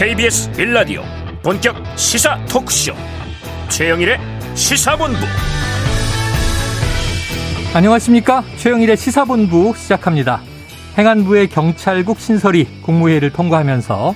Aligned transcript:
KBS 0.00 0.50
빌라디오 0.52 1.02
본격 1.42 1.76
시사 1.94 2.42
토크쇼. 2.46 2.94
최영일의 3.68 4.18
시사본부. 4.54 5.18
안녕하십니까? 7.74 8.42
최영일의 8.56 8.96
시사본부 8.96 9.74
시작합니다. 9.76 10.40
행안부의 10.96 11.48
경찰국 11.50 12.18
신설이 12.18 12.80
국무회의를 12.80 13.28
통과하면서 13.28 14.14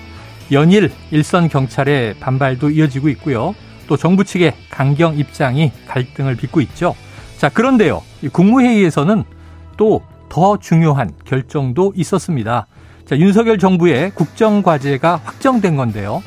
연일 0.53 0.91
일선 1.11 1.51
경찰의 1.51 2.15
반발도 2.15 2.71
이어지고 2.71 3.11
있고요. 3.11 3.55
또 3.87 3.99
정부 3.99 4.25
측의 4.25 4.55
강경 4.71 5.19
입장이 5.19 5.71
갈등을 5.87 6.37
빚고 6.37 6.63
있죠. 6.63 6.97
자 7.37 7.51
그런데요. 7.51 8.03
국무회의에서는 8.33 9.25
또 9.77 10.15
더 10.35 10.59
중요한 10.59 11.13
결정도 11.25 11.93
있었습니다 11.95 12.67
자, 13.05 13.19
윤석열 13.19 13.59
정부의 13.59 14.13
국정과제가 14.15 15.21
확정된 15.25 15.77
건데요. 15.77 16.23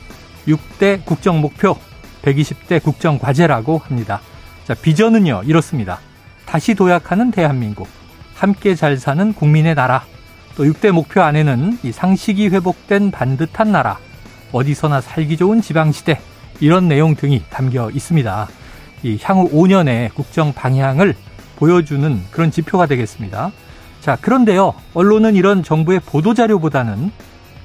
6대 0.47 1.03
국정 1.05 1.41
목표, 1.41 1.75
120대 2.21 2.83
국정과제라고 2.83 3.79
합니다. 3.79 4.21
자, 4.63 4.75
비전은요, 4.75 5.41
이렇습니다. 5.45 5.99
다시 6.45 6.75
도약하는 6.75 7.31
대한민국, 7.31 7.87
함께 8.35 8.75
잘 8.75 8.97
사는 8.97 9.33
국민의 9.33 9.73
나라, 9.73 10.03
또 10.55 10.65
6대 10.65 10.91
목표 10.91 11.21
안에는 11.21 11.79
이 11.81 11.91
상식이 11.91 12.49
회복된 12.49 13.09
반듯한 13.09 13.71
나라, 13.71 13.97
어디서나 14.51 15.01
살기 15.01 15.35
좋은 15.35 15.61
지방시대, 15.61 16.19
이런 16.59 16.87
내용 16.87 17.15
등이 17.15 17.41
담겨 17.49 17.89
있습니다. 17.89 18.47
이 19.01 19.17
향후 19.23 19.49
5년의 19.49 20.13
국정 20.13 20.53
방향을 20.53 21.15
보여주는 21.55 22.21
그런 22.29 22.51
지표가 22.51 22.85
되겠습니다. 22.85 23.51
자, 24.07 24.15
그런데요. 24.15 24.73
언론은 24.93 25.35
이런 25.35 25.63
정부의 25.63 25.99
보도자료보다는 25.99 27.11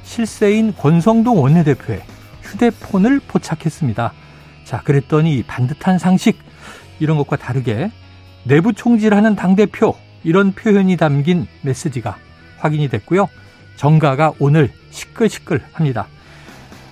실세인 0.03 0.75
권성동 0.75 1.41
원내대표의 1.41 2.03
휴대폰을 2.43 3.21
포착했습니다. 3.29 4.13
자, 4.65 4.81
그랬더니 4.83 5.45
반듯한 5.45 6.01
상식, 6.01 6.41
이런 6.99 7.17
것과 7.17 7.37
다르게 7.37 7.93
내부 8.43 8.73
총질하는 8.73 9.37
당대표, 9.37 9.95
이런 10.25 10.51
표현이 10.51 10.97
담긴 10.97 11.47
메시지가 11.61 12.17
확인이 12.59 12.89
됐고요. 12.89 13.29
정가가 13.77 14.33
오늘 14.41 14.73
시끌시끌 14.91 15.63
합니다. 15.73 16.09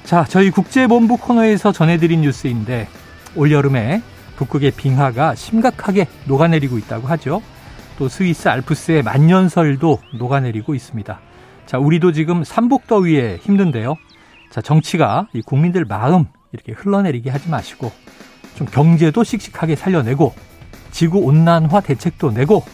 자, 0.05 0.25
저희 0.29 0.53
국제본부 0.53 1.17
코너에서 1.17 1.73
전해드린 1.73 2.21
뉴스인데, 2.21 2.87
올여름에 3.35 4.01
북극의 4.37 4.71
빙하가 4.77 5.35
심각하게 5.35 6.07
녹아내리고 6.27 6.79
있다고 6.79 7.09
하죠. 7.09 7.43
또 8.01 8.09
스위스 8.09 8.49
알프스의 8.49 9.03
만년설도 9.03 9.99
녹아내리고 10.15 10.75
있습니다. 10.75 11.21
자, 11.67 11.79
우리도 11.79 12.13
지금 12.13 12.43
삼복더위에 12.45 13.37
힘든데요. 13.43 13.95
자, 14.51 14.63
정치가 14.63 15.29
이 15.35 15.43
국민들 15.43 15.85
마음 15.85 16.25
이렇게 16.53 16.73
흘러내리게 16.73 17.29
하지 17.29 17.51
마시고 17.51 17.93
좀 18.55 18.67
경제도 18.67 19.23
씩씩하게 19.23 19.77
살려내고 19.77 20.33
지구 20.91 21.19
온난화 21.19 21.81
대책도 21.81 22.31
내고 22.31 22.65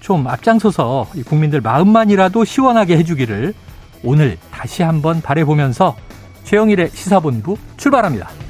좀 0.00 0.26
앞장서서 0.26 1.10
이 1.14 1.22
국민들 1.22 1.60
마음만이라도 1.60 2.44
시원하게 2.44 2.98
해주기를 2.98 3.54
오늘 4.02 4.36
다시 4.50 4.82
한번 4.82 5.22
바래보면서 5.22 5.96
최영일의 6.42 6.90
시사본부 6.90 7.56
출발합니다. 7.76 8.45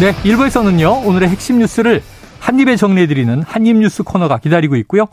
네, 0.00 0.12
1부에서는요, 0.12 1.04
오늘의 1.08 1.28
핵심 1.28 1.58
뉴스를 1.58 2.04
한입에 2.38 2.76
정리해드리는 2.76 3.42
한입 3.42 3.78
뉴스 3.78 4.04
코너가 4.04 4.38
기다리고 4.38 4.76
있고요. 4.76 5.06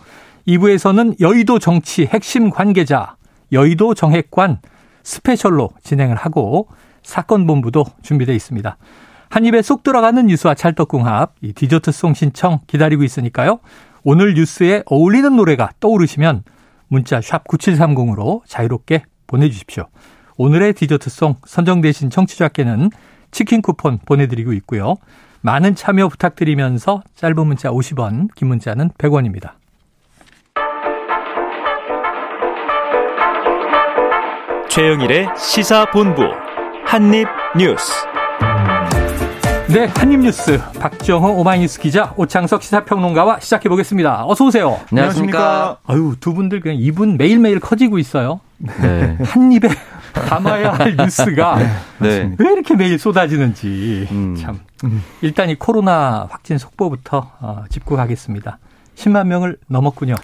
2부에서는 0.48 1.20
여의도 1.20 1.58
정치 1.58 2.06
핵심 2.06 2.52
관계자, 2.52 3.16
여의도 3.52 3.96
정핵관 3.96 4.60
스페셜로 5.02 5.72
진행을 5.82 6.16
하고 6.16 6.68
사건 7.02 7.48
본부도 7.48 7.84
준비되어 8.04 8.36
있습니다. 8.36 8.78
한입에 9.30 9.64
쏙 9.64 9.82
들어가는 9.82 10.28
뉴스와 10.28 10.54
찰떡궁합, 10.54 11.34
이 11.42 11.54
디저트송 11.54 12.14
신청 12.14 12.60
기다리고 12.68 13.02
있으니까요. 13.02 13.62
오늘 14.04 14.36
뉴스에 14.36 14.84
어울리는 14.86 15.36
노래가 15.36 15.72
떠오르시면 15.80 16.44
문자 16.90 17.22
샵 17.22 17.48
9730으로 17.48 18.42
자유롭게 18.46 19.06
보내주십시오. 19.26 19.88
오늘의 20.38 20.74
디저트송 20.74 21.38
선정되신 21.44 22.12
청취자께는 22.12 22.92
치킨 23.36 23.62
쿠폰 23.62 24.00
보내드리고 24.06 24.54
있고요. 24.54 24.96
많은 25.42 25.76
참여 25.76 26.08
부탁드리면서 26.08 27.02
짧은 27.16 27.46
문자 27.46 27.70
50원, 27.70 28.30
긴 28.34 28.48
문자는 28.48 28.92
100원입니다. 28.98 29.52
최영일의 34.70 35.28
시사본부 35.38 36.24
한입뉴스. 36.86 37.92
네, 39.68 39.88
한입뉴스 39.98 40.58
박정호 40.80 41.34
오마이뉴스 41.34 41.82
기자 41.82 42.14
오창석 42.16 42.64
시사평론가와 42.64 43.42
시작해 43.42 43.68
보겠습니다. 43.68 44.26
어서 44.26 44.46
오세요. 44.46 44.80
안녕하십니까. 44.90 45.80
아유 45.86 46.16
두 46.22 46.34
분들 46.34 46.62
그냥 46.62 46.78
입은 46.80 47.18
매일 47.18 47.40
매일 47.40 47.60
커지고 47.60 47.98
있어요. 47.98 48.40
네. 48.60 49.18
한 49.26 49.52
입에 49.52 49.68
담아야 50.28 50.72
할 50.74 50.96
뉴스가 50.98 51.58
네. 52.00 52.32
왜 52.38 52.52
이렇게 52.54 52.76
매일 52.76 52.98
쏟아지는지 52.98 54.08
음. 54.12 54.36
참. 54.36 54.60
일단 55.22 55.50
이 55.50 55.56
코로나 55.56 56.28
확진 56.30 56.58
속보부터 56.58 57.32
어, 57.40 57.64
짚고 57.70 57.96
가겠습니다. 57.96 58.60
10만 58.96 59.28
명을 59.28 59.58
넘었군요. 59.68 60.16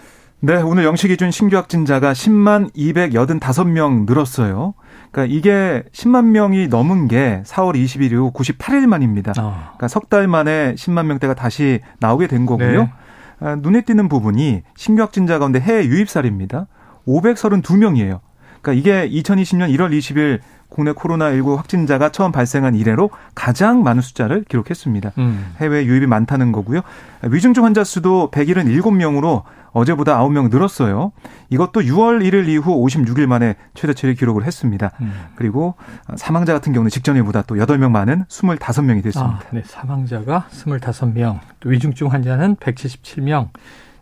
네, 0.44 0.56
오늘 0.56 0.86
영시 0.86 1.08
기준 1.08 1.30
신규 1.30 1.56
확진자가 1.58 2.14
10만 2.14 2.74
285명 2.76 4.06
늘었어요. 4.08 4.74
그러니까 5.12 5.36
이게 5.36 5.84
10만 5.94 6.26
명이 6.28 6.68
넘은 6.68 7.08
게 7.08 7.44
4월 7.46 7.76
20일 7.76 8.12
이후 8.12 8.32
98일 8.34 8.88
만입니다. 8.88 9.34
어. 9.40 9.56
그러니까 9.76 9.88
석 9.88 10.10
달 10.10 10.28
만에 10.28 10.74
10만 10.76 11.06
명대가 11.06 11.34
다시 11.36 11.80
나오게 12.00 12.28
된 12.28 12.46
거고요. 12.46 12.82
네. 12.84 12.92
아, 13.40 13.56
눈에 13.56 13.82
띄는 13.82 14.08
부분이 14.10 14.62
신규 14.76 15.02
확진자 15.02 15.38
가운데 15.40 15.60
해외 15.60 15.86
유입살입니다. 15.86 16.68
532명이에요. 17.08 18.20
그러니까 18.62 18.74
이게 18.74 19.10
2020년 19.10 19.74
1월 19.76 19.98
20일 19.98 20.40
국내 20.70 20.94
코로나19 20.94 21.58
확진자가 21.58 22.12
처음 22.12 22.32
발생한 22.32 22.76
이래로 22.76 23.10
가장 23.36 23.84
많은 23.84 24.02
숫자를 24.02 24.46
기록했습니다. 24.46 25.12
음. 25.18 25.54
해외 25.58 25.86
유입이 25.86 26.08
많다는 26.08 26.54
거고요. 26.54 26.82
위중증 27.24 27.66
환자 27.66 27.84
수도 27.84 28.32
177명으로 28.32 29.44
어제보다 29.74 30.20
9명 30.20 30.50
늘었어요. 30.50 31.12
이것도 31.50 31.82
6월 31.82 32.22
1일 32.24 32.48
이후 32.48 32.82
56일 32.84 33.26
만에 33.26 33.56
최저치를 33.74 34.16
기록을 34.16 34.46
했습니다. 34.46 34.92
음. 35.02 35.12
그리고 35.36 35.76
사망자 36.16 36.54
같은 36.54 36.72
경우는 36.72 36.90
직전에보다 36.90 37.44
또 37.44 37.56
8명 37.56 37.92
많은 37.92 38.26
25명이 38.26 39.04
됐습니다. 39.04 39.42
아, 39.44 39.50
네, 39.52 39.62
사망자가 39.66 40.48
25명, 40.52 41.40
또 41.60 41.70
위중증 41.70 42.12
환자는 42.12 42.56
177명. 42.58 43.50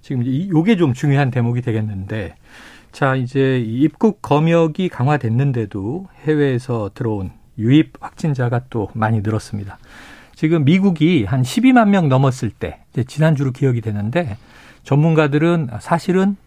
지금 0.02 0.24
이게 0.24 0.76
좀 0.76 0.94
중요한 0.94 1.30
대목이 1.30 1.62
되겠는데 1.62 2.36
자, 2.92 3.16
이제 3.16 3.60
입국 3.60 4.22
검역이 4.22 4.90
강화됐는데도 4.90 6.08
해외에서 6.24 6.92
들어온 6.94 7.32
유입 7.58 7.94
확진자가 8.00 8.62
또 8.70 8.90
많이 8.94 9.22
늘었습니다. 9.22 9.78
지금 10.36 10.64
미국이 10.64 11.26
한 11.26 11.42
12만 11.42 11.90
명 11.90 12.10
넘었을 12.10 12.50
때, 12.50 12.80
이제 12.92 13.04
지난주로 13.04 13.52
기억이 13.52 13.82
되는데, 13.82 14.38
전문가들은 14.84 15.70
사실은 15.82 16.38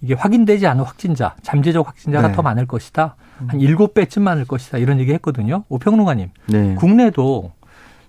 이게 0.00 0.14
확인되지 0.14 0.66
않은 0.66 0.84
확진자, 0.84 1.36
잠재적 1.42 1.86
확진자가 1.86 2.28
네. 2.28 2.34
더 2.34 2.42
많을 2.42 2.66
것이다. 2.66 3.16
한 3.46 3.58
7배쯤 3.58 4.20
많을 4.22 4.44
것이다. 4.44 4.78
이런 4.78 5.00
얘기 5.00 5.12
했거든요. 5.12 5.64
오평론가님. 5.68 6.30
네. 6.46 6.74
국내도 6.74 7.52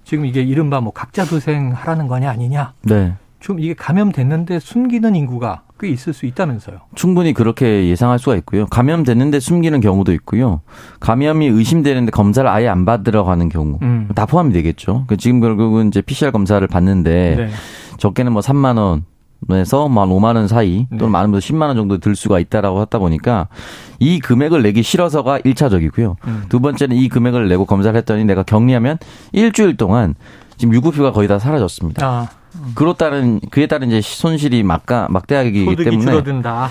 지금 0.04 0.26
이게 0.26 0.42
이른바 0.42 0.82
뭐 0.82 0.92
각자 0.92 1.24
도생 1.26 1.72
하라는 1.72 2.08
거냐 2.08 2.30
아니냐. 2.30 2.74
네. 2.82 3.14
좀 3.40 3.60
이게 3.60 3.74
감염됐는데 3.74 4.60
숨기는 4.60 5.16
인구가 5.16 5.64
꽤 5.80 5.88
있을 5.88 6.14
수 6.14 6.26
있다면서요. 6.26 6.80
충분히 6.96 7.34
그렇게 7.34 7.88
예상할 7.88 8.20
수가 8.20 8.36
있고요. 8.38 8.66
감염됐는데 8.68 9.40
숨기는 9.40 9.80
경우도 9.80 10.12
있고요. 10.14 10.62
감염이 11.00 11.48
의심되는데 11.48 12.12
검사를 12.12 12.48
아예 12.50 12.68
안 12.68 12.84
받으러 12.84 13.24
가는 13.24 13.48
경우 13.48 13.80
음. 13.82 14.10
다 14.14 14.26
포함이 14.26 14.52
되겠죠. 14.54 15.06
그 15.08 15.16
지금 15.16 15.40
결국은 15.40 15.88
이제 15.88 16.02
PCR 16.02 16.32
검사를 16.32 16.66
받는데 16.68 17.36
네. 17.38 17.50
적게는 17.98 18.34
뭐 18.34 18.42
3만 18.42 18.78
원 18.78 19.06
에서 19.52 19.88
뭐 19.88 20.06
5만 20.06 20.36
원 20.36 20.50
사이 20.50 20.86
또는 20.90 21.06
네. 21.06 21.08
많으면 21.08 21.40
10만 21.40 21.68
원 21.68 21.78
정도 21.78 21.98
들 21.98 22.14
수가 22.14 22.40
있다라고 22.40 22.82
하다 22.82 23.00
보니까 23.00 23.48
이 23.98 24.20
금액을 24.20 24.62
내기 24.64 24.84
싫어서가 24.84 25.40
1차적이고요. 25.40 26.16
음. 26.28 26.44
두 26.50 26.60
번째는 26.60 26.98
이 26.98 27.08
금액을 27.08 27.48
내고 27.48 27.64
검사를 27.64 27.98
했더니 27.98 28.26
내가 28.26 28.44
격리하면 28.44 28.98
일주일 29.32 29.78
동안 29.78 30.16
지금 30.58 30.74
유급휴가 30.74 31.14
거의 31.14 31.30
다 31.30 31.40
사라졌습니다. 31.40 32.06
아. 32.06 32.39
그로 32.76 32.94
따른 32.94 33.40
그에 33.52 33.68
따른 33.68 33.90
이제 33.90 34.02
손실이 34.02 34.64
막가 34.64 35.08
막대하기 35.10 35.76
때문에 35.76 36.00
줄어든다. 36.00 36.70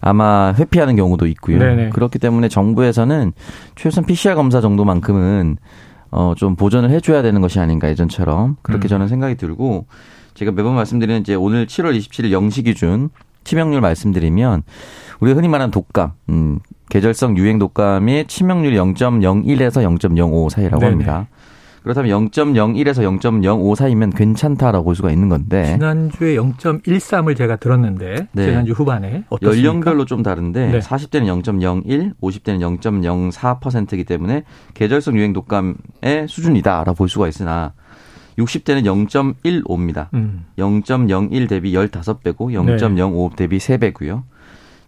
아마 0.00 0.52
회피하는 0.56 0.96
경우도 0.96 1.26
있고요. 1.28 1.58
네네. 1.58 1.90
그렇기 1.90 2.18
때문에 2.18 2.48
정부에서는 2.48 3.32
최소한 3.76 4.06
PCR 4.06 4.34
검사 4.34 4.60
정도만큼은 4.60 5.56
어 6.10 6.34
좀 6.36 6.54
보전을 6.54 6.90
해줘야 6.90 7.22
되는 7.22 7.40
것이 7.40 7.58
아닌가 7.58 7.88
예전처럼 7.88 8.56
그렇게 8.62 8.86
음. 8.86 8.88
저는 8.88 9.08
생각이 9.08 9.34
들고 9.34 9.86
제가 10.34 10.52
매번 10.52 10.74
말씀드리는 10.74 11.20
이제 11.20 11.34
오늘 11.34 11.66
7월 11.66 11.96
27일 11.98 12.30
0시 12.30 12.64
기준 12.64 13.10
치명률 13.44 13.80
말씀드리면 13.80 14.62
우리가 15.20 15.36
흔히 15.36 15.48
말하는 15.48 15.70
독감, 15.70 16.12
음, 16.30 16.58
계절성 16.88 17.36
유행 17.36 17.58
독감의 17.58 18.26
치명률이 18.26 18.76
0.01에서 18.76 19.82
0.05 19.98 20.50
사이라고 20.50 20.78
네네. 20.80 20.90
합니다. 20.90 21.26
그렇다면 21.84 22.30
0.01에서 22.30 23.18
0.05 23.20 23.74
사이면 23.76 24.10
괜찮다라고 24.10 24.84
볼 24.84 24.96
수가 24.96 25.10
있는 25.10 25.28
건데 25.28 25.66
지난주에 25.66 26.34
0.13을 26.36 27.36
제가 27.36 27.56
들었는데 27.56 28.28
네. 28.32 28.44
지난주 28.46 28.72
후반에 28.72 29.24
어떻습니까? 29.28 29.68
연령별로 29.68 30.06
좀 30.06 30.22
다른데 30.22 30.72
네. 30.72 30.78
40대는 30.78 31.42
0.01, 31.42 32.14
50대는 32.22 32.80
0.04%이기 32.80 34.04
때문에 34.04 34.44
계절성 34.72 35.18
유행 35.18 35.34
독감의 35.34 36.26
수준이다라고 36.26 36.94
볼 36.94 37.10
수가 37.10 37.28
있으나 37.28 37.74
60대는 38.38 38.84
0.15입니다. 39.06 40.08
음. 40.14 40.46
0.01 40.56 41.48
대비 41.50 41.72
15배고 41.72 42.34
0.05 42.34 43.28
네. 43.28 43.36
대비 43.36 43.58
3배고요. 43.58 44.22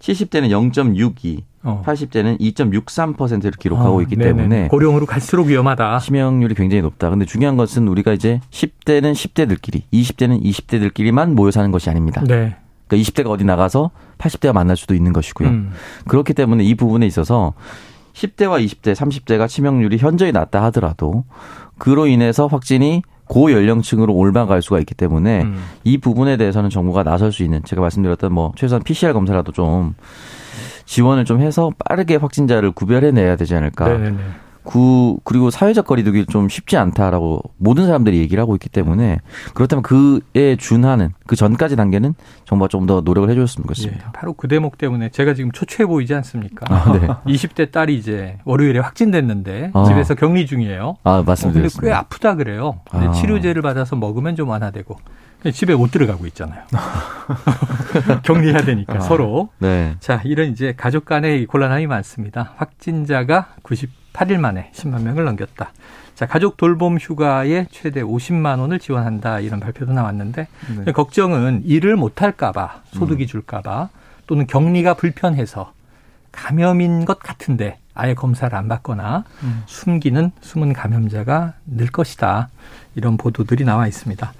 70대는 0.00 0.48
0.62, 0.72 1.42
어. 1.66 1.82
80대는 1.84 2.38
2.63%를 2.40 3.50
기록하고 3.58 3.98
어, 3.98 4.02
있기 4.02 4.16
네네. 4.16 4.28
때문에 4.28 4.68
고령으로 4.68 5.04
갈수록 5.04 5.48
위험하다. 5.48 5.98
치명률이 5.98 6.54
굉장히 6.54 6.80
높다. 6.80 7.10
근데 7.10 7.24
중요한 7.26 7.56
것은 7.56 7.88
우리가 7.88 8.12
이제 8.12 8.40
10대는 8.50 9.12
10대들끼리, 9.12 9.82
20대는 9.92 10.42
20대들끼리만 10.42 11.34
모여 11.34 11.50
사는 11.50 11.70
것이 11.72 11.90
아닙니다. 11.90 12.22
네. 12.22 12.56
그러니까 12.86 13.10
20대가 13.10 13.30
어디 13.30 13.44
나가서 13.44 13.90
80대가 14.18 14.52
만날 14.52 14.76
수도 14.76 14.94
있는 14.94 15.12
것이고요. 15.12 15.48
음. 15.48 15.72
그렇기 16.06 16.34
때문에 16.34 16.62
이 16.62 16.76
부분에 16.76 17.04
있어서 17.06 17.54
10대와 18.14 18.64
20대, 18.64 18.94
30대가 18.94 19.48
치명률이 19.48 19.98
현저히 19.98 20.30
낮다 20.30 20.62
하더라도 20.64 21.24
그로 21.78 22.06
인해서 22.06 22.46
확진이 22.46 23.02
고연령층으로 23.26 24.14
올라갈 24.14 24.62
수가 24.62 24.78
있기 24.80 24.94
때문에 24.94 25.42
음. 25.42 25.62
이 25.82 25.98
부분에 25.98 26.36
대해서는 26.36 26.70
정부가 26.70 27.02
나설 27.02 27.32
수 27.32 27.42
있는 27.42 27.60
제가 27.64 27.82
말씀드렸던 27.82 28.32
뭐 28.32 28.52
최소한 28.56 28.84
PCR 28.84 29.12
검사라도 29.12 29.50
좀 29.50 29.94
지원을 30.86 31.24
좀 31.26 31.40
해서 31.40 31.70
빠르게 31.84 32.16
확진자를 32.16 32.72
구별해내야 32.72 33.36
되지 33.36 33.54
않을까. 33.54 33.88
네네네. 33.88 34.18
그 34.68 35.14
그리고 35.22 35.48
사회적 35.50 35.86
거리두기 35.86 36.26
좀 36.26 36.48
쉽지 36.48 36.76
않다라고 36.76 37.40
모든 37.56 37.86
사람들이 37.86 38.18
얘기를 38.18 38.42
하고 38.42 38.56
있기 38.56 38.68
때문에 38.68 39.20
그렇다면 39.54 39.84
그에 39.84 40.56
준하는 40.56 41.12
그 41.28 41.36
전까지 41.36 41.76
단계는 41.76 42.14
정부가 42.46 42.66
좀 42.66 42.86
더 42.86 43.00
노력을 43.00 43.30
해줬으면 43.30 43.62
좋겠습니다. 43.64 44.06
예, 44.08 44.12
바로 44.12 44.32
그 44.32 44.48
대목 44.48 44.76
때문에 44.76 45.10
제가 45.10 45.34
지금 45.34 45.52
초췌해 45.52 45.86
보이지 45.86 46.14
않습니까? 46.14 46.66
아, 46.68 46.92
네. 46.92 47.06
20대 47.32 47.70
딸이 47.70 47.96
이제 47.96 48.38
월요일에 48.44 48.80
확진됐는데 48.80 49.70
아. 49.72 49.84
집에서 49.84 50.16
격리 50.16 50.46
중이에요. 50.46 50.96
아 51.04 51.22
맞습니다. 51.24 51.60
어, 51.60 51.62
근데 51.62 51.76
꽤 51.80 51.92
아프다 51.92 52.34
그래요. 52.34 52.80
근데 52.90 53.06
아. 53.06 53.12
치료제를 53.12 53.62
받아서 53.62 53.94
먹으면 53.94 54.34
좀 54.34 54.48
완화되고 54.48 54.96
집에 55.52 55.74
못 55.74 55.90
들어가고 55.90 56.26
있잖아요. 56.26 56.62
격리해야 58.22 58.62
되니까 58.62 58.96
아, 58.96 59.00
서로. 59.00 59.50
네. 59.58 59.96
자, 60.00 60.20
이런 60.24 60.50
이제 60.50 60.74
가족 60.76 61.04
간의 61.04 61.46
곤란함이 61.46 61.86
많습니다. 61.86 62.54
확진자가 62.56 63.54
90 63.62 64.06
8일 64.16 64.38
만에 64.38 64.70
10만 64.74 65.02
명을 65.02 65.24
넘겼다. 65.24 65.72
자, 66.14 66.26
가족 66.26 66.56
돌봄 66.56 66.96
휴가에 66.96 67.66
최대 67.70 68.02
50만 68.02 68.58
원을 68.58 68.78
지원한다. 68.78 69.40
이런 69.40 69.60
발표도 69.60 69.92
나왔는데 69.92 70.48
네. 70.86 70.92
걱정은 70.92 71.62
일을 71.66 71.96
못 71.96 72.22
할까 72.22 72.52
봐, 72.52 72.82
소득이 72.92 73.24
음. 73.24 73.26
줄까 73.26 73.60
봐 73.60 73.90
또는 74.26 74.46
격리가 74.46 74.94
불편해서 74.94 75.72
감염인 76.32 77.04
것 77.04 77.18
같은데 77.18 77.78
아예 77.94 78.14
검사를 78.14 78.54
안 78.56 78.68
받거나 78.68 79.24
음. 79.42 79.62
숨기는 79.66 80.32
숨은 80.40 80.72
감염자가 80.72 81.54
늘 81.66 81.88
것이다. 81.88 82.48
이런 82.94 83.18
보도들이 83.18 83.64
나와 83.64 83.86
있습니다. 83.86 84.32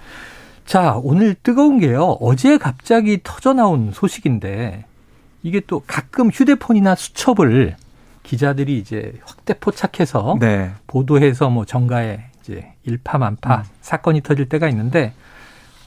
자, 0.66 1.00
오늘 1.02 1.34
뜨거운 1.42 1.78
게요. 1.78 2.16
어제 2.20 2.58
갑자기 2.58 3.20
터져 3.22 3.54
나온 3.54 3.92
소식인데 3.92 4.84
이게 5.42 5.60
또 5.66 5.80
가끔 5.86 6.28
휴대폰이나 6.28 6.96
수첩을 6.96 7.76
기자들이 8.24 8.76
이제 8.78 9.12
확대 9.24 9.54
포착해서 9.54 10.36
네. 10.40 10.72
보도해서 10.88 11.48
뭐 11.50 11.64
정가에 11.64 12.18
이제 12.42 12.72
일파만파 12.82 13.58
음. 13.58 13.62
사건이 13.80 14.22
터질 14.22 14.48
때가 14.48 14.68
있는데 14.68 15.12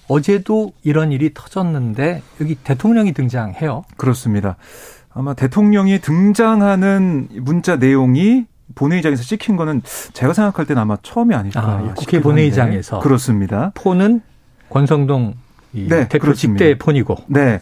어제도 0.08 0.72
이런 0.82 1.12
일이 1.12 1.34
터졌는데 1.34 2.24
여기 2.40 2.56
대통령이 2.56 3.14
등장해요. 3.14 3.84
그렇습니다. 3.98 4.56
아마 5.14 5.34
대통령이 5.34 6.00
등장하는 6.00 7.28
문자 7.42 7.76
내용이 7.76 8.46
본회의장에서 8.76 9.24
찍힌 9.24 9.58
거는 9.58 9.82
제가 10.14 10.34
생각할 10.34 10.66
때는 10.66 10.82
아마 10.82 10.98
처음이 11.02 11.36
아닐까. 11.36 11.62
아, 11.62 11.94
국회 11.96 12.22
본회의장에서. 12.22 13.00
그렇습니다. 13.00 13.72
폰은 13.76 14.22
권성동 14.70 15.34
네, 15.72 16.08
대표 16.08 16.20
그렇습니다. 16.20 16.66
직대 16.66 16.78
폰이고. 16.78 17.16
네. 17.28 17.60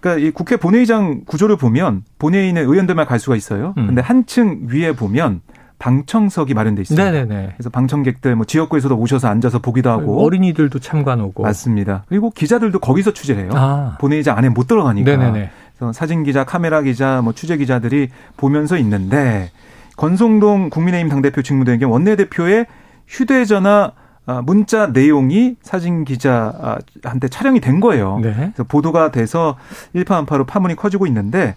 그러니까 0.00 0.26
이 0.26 0.30
국회 0.30 0.56
본회의장 0.56 1.22
구조를 1.26 1.56
보면 1.56 2.04
본회의는 2.18 2.62
의원들만 2.62 3.06
갈 3.06 3.18
수가 3.18 3.36
있어요. 3.36 3.74
음. 3.76 3.88
근데 3.88 4.00
한층 4.00 4.66
위에 4.68 4.92
보면 4.92 5.42
방청석이 5.78 6.54
마련돼 6.54 6.82
있습니다. 6.82 7.10
네네네. 7.10 7.52
그래서 7.56 7.70
방청객들 7.70 8.36
뭐 8.36 8.44
지역구에서도 8.44 8.94
오셔서 8.96 9.28
앉아서 9.28 9.60
보기도 9.60 9.90
하고 9.90 10.24
어린이들도 10.24 10.78
참관 10.78 11.20
오고 11.20 11.42
맞습니다. 11.42 12.04
그리고 12.08 12.30
기자들도 12.30 12.78
거기서 12.78 13.12
취재를 13.12 13.44
해요. 13.44 13.50
아. 13.54 13.96
본회의장 13.98 14.36
안에 14.36 14.50
못 14.50 14.66
들어가니까. 14.66 15.10
네네네. 15.10 15.50
그래서 15.76 15.92
사진 15.92 16.22
기자, 16.22 16.44
카메라 16.44 16.82
기자, 16.82 17.22
뭐 17.22 17.32
취재 17.32 17.56
기자들이 17.56 18.10
보면서 18.36 18.76
있는데 18.76 19.50
권성동 19.96 20.70
국민의힘 20.70 21.08
당대표 21.08 21.42
직무대행의 21.42 21.90
원내대표의 21.90 22.66
휴대전화 23.08 23.70
아, 23.70 23.99
문자 24.44 24.86
내용이 24.88 25.56
사진 25.62 26.04
기자한테 26.04 27.28
촬영이 27.30 27.60
된 27.60 27.80
거예요. 27.80 28.18
네. 28.22 28.32
그래서 28.34 28.64
보도가 28.64 29.10
돼서 29.10 29.56
일파만파로 29.92 30.46
파문이 30.46 30.76
커지고 30.76 31.06
있는데 31.06 31.54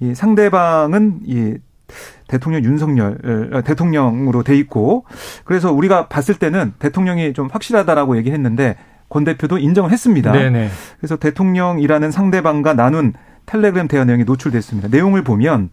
이 0.00 0.14
상대방은 0.14 1.20
이 1.24 1.54
대통령 2.28 2.62
윤석열 2.64 3.50
어, 3.54 3.62
대통령으로 3.62 4.42
돼 4.42 4.56
있고 4.56 5.04
그래서 5.44 5.72
우리가 5.72 6.08
봤을 6.08 6.34
때는 6.34 6.74
대통령이 6.78 7.32
좀 7.32 7.48
확실하다라고 7.50 8.16
얘기했는데 8.18 8.76
권 9.08 9.24
대표도 9.24 9.58
인정을 9.58 9.90
했습니다. 9.90 10.32
네네. 10.32 10.68
그래서 10.98 11.16
대통령이라는 11.16 12.10
상대방과 12.10 12.74
나눈 12.74 13.14
텔레그램 13.46 13.88
대화 13.88 14.04
내용이 14.04 14.24
노출됐습니다. 14.24 14.88
내용을 14.88 15.24
보면 15.24 15.70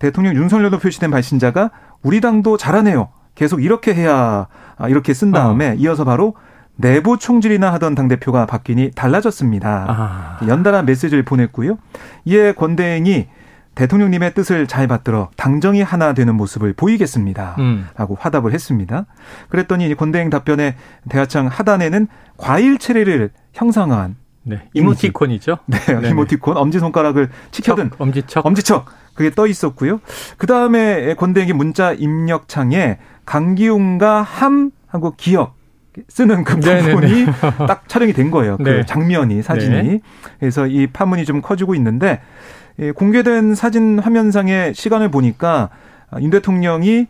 대통령 0.00 0.34
윤석열로 0.34 0.78
표시된 0.78 1.12
발신자가 1.12 1.70
우리 2.02 2.20
당도 2.20 2.56
잘하네요. 2.56 3.08
계속 3.34 3.62
이렇게 3.62 3.94
해야 3.94 4.46
아, 4.76 4.88
이렇게 4.88 5.14
쓴 5.14 5.30
다음에 5.30 5.70
어. 5.70 5.74
이어서 5.74 6.04
바로 6.04 6.34
내부 6.76 7.18
총질이나 7.18 7.72
하던 7.74 7.94
당 7.94 8.08
대표가 8.08 8.46
바뀌니 8.46 8.92
달라졌습니다. 8.94 9.86
아. 9.88 10.46
연달아 10.46 10.82
메시지를 10.82 11.22
보냈고요. 11.22 11.78
이에 12.24 12.52
권대행이 12.52 13.28
대통령님의 13.74 14.34
뜻을 14.34 14.66
잘 14.66 14.86
받들어 14.86 15.30
당정이 15.36 15.82
하나 15.82 16.12
되는 16.12 16.34
모습을 16.34 16.74
보이겠습니다. 16.74 17.56
음. 17.58 17.88
라고 17.96 18.16
화답을 18.20 18.52
했습니다. 18.52 19.06
그랬더니 19.48 19.94
권대행 19.94 20.28
답변에 20.28 20.76
대하청 21.08 21.46
하단에는 21.46 22.06
과일 22.36 22.78
체리를 22.78 23.30
형상화한 23.54 24.16
네. 24.44 24.68
이모티콘이죠. 24.74 25.58
네, 25.66 25.78
네네. 25.78 26.10
이모티콘 26.10 26.56
엄지손가락을 26.56 27.30
치켜든 27.50 27.90
척, 27.90 28.00
엄지척. 28.00 28.46
엄지척. 28.46 28.86
그게 29.14 29.30
떠 29.30 29.46
있었고요. 29.46 30.00
그 30.36 30.46
다음에 30.46 31.14
권대행이 31.14 31.52
문자 31.52 31.92
입력창에 31.92 32.98
강기웅과 33.24 34.22
함 34.22 34.70
하고 34.86 35.14
기억 35.16 35.56
쓰는 36.08 36.44
그 36.44 36.56
부분이 36.56 37.26
딱 37.68 37.88
촬영이 37.88 38.12
된 38.14 38.30
거예요. 38.30 38.56
그 38.56 38.62
네. 38.62 38.86
장면이 38.86 39.42
사진이. 39.42 39.82
네. 39.82 40.00
그래서 40.40 40.66
이 40.66 40.86
파문이 40.86 41.24
좀 41.24 41.42
커지고 41.42 41.74
있는데 41.74 42.20
공개된 42.96 43.54
사진 43.54 43.98
화면상의 43.98 44.74
시간을 44.74 45.10
보니까 45.10 45.68
윤 46.20 46.30
대통령이 46.30 47.06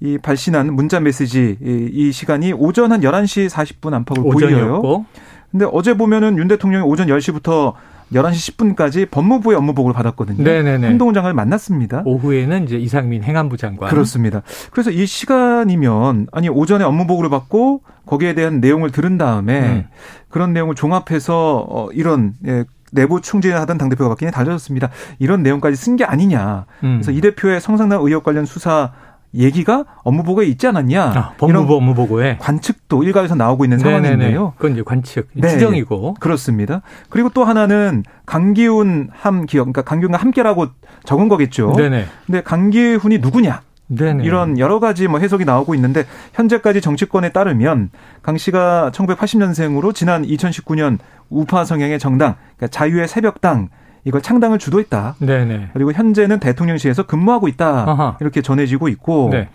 이 0.00 0.18
발신한 0.18 0.74
문자 0.74 1.00
메시지 1.00 1.56
이 1.60 2.12
시간이 2.12 2.52
오전 2.52 2.92
한 2.92 3.00
11시 3.00 3.48
40분 3.48 3.94
안팎을 3.94 4.22
보여요. 4.22 5.06
근데 5.50 5.64
어제 5.72 5.94
보면은 5.94 6.36
윤 6.36 6.48
대통령이 6.48 6.84
오전 6.84 7.06
10시부터 7.06 7.74
11시 8.12 8.56
10분까지 8.56 9.10
법무부의 9.10 9.56
업무보고를 9.56 9.94
받았거든요. 9.94 10.42
네네네. 10.44 10.86
한동훈 10.86 11.14
장관을 11.14 11.34
만났습니다. 11.34 12.02
오후에는 12.04 12.64
이제 12.64 12.76
이상민 12.76 13.24
행안부 13.24 13.56
장관. 13.56 13.90
그렇습니다. 13.90 14.42
그래서 14.70 14.90
이 14.90 15.06
시간이면 15.06 16.28
아니 16.32 16.48
오전에 16.48 16.84
업무보고를 16.84 17.30
받고 17.30 17.82
거기에 18.06 18.34
대한 18.34 18.60
내용을 18.60 18.90
들은 18.92 19.18
다음에 19.18 19.60
음. 19.60 19.84
그런 20.28 20.52
내용을 20.52 20.74
종합해서 20.74 21.66
어 21.68 21.88
이런 21.92 22.34
예, 22.46 22.64
내부 22.92 23.20
충진하던 23.20 23.78
당대표가 23.78 24.08
바뀌니 24.10 24.30
달라졌습니다. 24.30 24.90
이런 25.18 25.42
내용까지 25.42 25.76
쓴 25.76 25.96
게 25.96 26.04
아니냐. 26.04 26.66
음. 26.84 27.00
그래서 27.02 27.10
이 27.10 27.20
대표의 27.20 27.60
성상납 27.60 28.02
의혹 28.02 28.22
관련 28.22 28.44
수사 28.46 28.92
얘기가 29.36 29.84
업무보고에 30.02 30.46
있지 30.46 30.66
않았냐. 30.66 31.02
아, 31.02 31.32
법무부 31.38 31.74
업무보고에 31.76 32.38
관측도 32.38 33.02
일각에서 33.02 33.34
나오고 33.34 33.64
있는 33.64 33.78
네네네. 33.78 34.02
상황인데요. 34.02 34.54
그건 34.56 34.72
이제 34.72 34.82
관측, 34.82 35.28
네. 35.34 35.48
추정이고. 35.48 36.14
그렇습니다. 36.20 36.82
그리고 37.10 37.28
또 37.30 37.44
하나는 37.44 38.02
강기훈 38.24 39.10
함 39.12 39.46
기억, 39.46 39.64
그러니까 39.64 39.82
강기훈과 39.82 40.18
함께라고 40.18 40.66
적은 41.04 41.28
거겠죠. 41.28 41.74
네네. 41.76 42.06
근데 42.26 42.42
강기훈이 42.42 43.18
누구냐? 43.18 43.62
네네. 43.88 44.24
이런 44.24 44.58
여러 44.58 44.80
가지 44.80 45.06
뭐 45.06 45.20
해석이 45.20 45.44
나오고 45.44 45.74
있는데 45.76 46.04
현재까지 46.34 46.80
정치권에 46.80 47.28
따르면 47.30 47.90
강 48.22 48.36
씨가 48.36 48.90
1980년생으로 48.92 49.94
지난 49.94 50.24
2019년 50.24 50.98
우파 51.30 51.64
성향의 51.64 51.98
정당, 51.98 52.34
그러니까 52.56 52.66
자유의 52.68 53.06
새벽당 53.06 53.68
이걸 54.06 54.22
창당을 54.22 54.58
주도했다. 54.58 55.16
네네. 55.18 55.70
그리고 55.72 55.92
현재는 55.92 56.38
대통령실에서 56.38 57.02
근무하고 57.02 57.48
있다. 57.48 57.90
아하. 57.90 58.16
이렇게 58.20 58.40
전해지고 58.40 58.88
있고 58.88 59.30
네. 59.32 59.48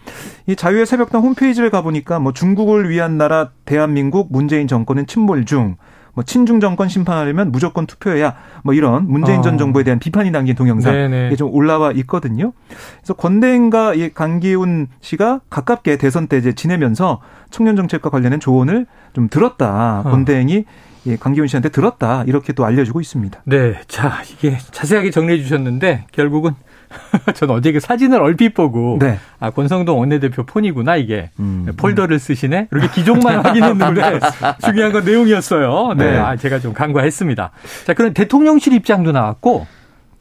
이 0.46 0.58
자유의 0.58 0.86
새벽당 0.86 1.22
홈페이지를 1.22 1.70
가보니까 1.70 2.20
뭐 2.20 2.34
중국을 2.34 2.90
위한 2.90 3.18
나라 3.18 3.50
대한민국 3.64 4.28
문재인 4.30 4.68
정권은 4.68 5.08
침몰 5.08 5.46
중. 5.46 5.78
뭐 6.14 6.26
친중 6.26 6.60
정권 6.60 6.90
심판하려면 6.90 7.54
무조건 7.54 7.86
투표해야 7.86 8.36
뭐 8.64 8.74
이런 8.74 9.08
문재인 9.08 9.40
어. 9.40 9.42
전 9.42 9.58
정부에 9.58 9.84
대한 9.84 9.98
비판이 9.98 10.34
담긴 10.34 10.56
동영상 10.56 10.94
이게 11.28 11.38
좀 11.38 11.50
올라와 11.54 11.94
있거든요. 11.94 12.52
그래서 12.98 13.14
권대행과 13.14 13.94
이 13.94 14.10
강기훈 14.10 14.88
씨가 15.00 15.40
가깝게 15.50 15.96
대선 15.96 16.28
때 16.28 16.38
이제 16.38 16.52
지내면서 16.52 17.22
청년 17.50 17.78
정책과 17.78 18.10
관련된 18.10 18.42
조언을 18.42 18.88
좀 19.14 19.30
들었다. 19.30 20.02
어. 20.06 20.10
권대행이 20.12 20.66
예, 21.08 21.16
강기훈 21.16 21.48
씨한테 21.48 21.70
들었다 21.70 22.24
이렇게 22.28 22.54
또 22.54 22.66
알려주고 22.66 23.02
있습니다. 23.02 23.42
네, 23.46 23.76
자 23.88 24.22
이게 24.32 24.58
자세하게 24.72 25.10
정리해 25.12 25.42
주셨는데 25.42 26.06
결국은 26.12 26.52
전 27.36 27.50
어제 27.52 27.72
그 27.72 27.80
사진을 27.80 28.22
얼핏 28.22 28.54
보고 28.54 28.98
네. 29.00 29.18
아 29.40 29.50
권성동 29.50 29.98
원내대표 30.00 30.46
폰이구나 30.46 30.98
이게 30.98 31.30
음, 31.40 31.68
폴더를 31.78 32.20
쓰시네 32.20 32.68
이렇게 32.72 32.90
기종만 32.90 33.40
확인했는데 33.46 34.20
중요한 34.64 34.92
건 34.92 35.06
내용이었어요. 35.06 35.94
네, 35.98 36.12
네. 36.12 36.18
아, 36.18 36.36
제가 36.36 36.60
좀 36.60 36.74
간과했습니다. 36.74 37.52
자 37.86 37.94
그럼 37.94 38.14
대통령실 38.14 38.74
입장도 38.74 39.12
나왔고 39.14 39.66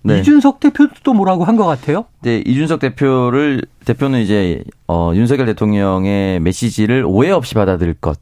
네. 0.02 0.20
이준석 0.20 0.60
대표도 0.60 0.94
또 1.02 1.12
뭐라고 1.12 1.44
한 1.44 1.56
것 1.56 1.66
같아요? 1.66 2.06
네, 2.22 2.38
이준석 2.46 2.80
대표를 2.80 3.62
대표는 3.84 4.20
이제 4.20 4.64
어, 4.88 5.12
윤석열 5.14 5.44
대통령의 5.46 6.40
메시지를 6.40 7.04
오해 7.06 7.30
없이 7.30 7.54
받아들일 7.54 7.94
것. 7.94 8.18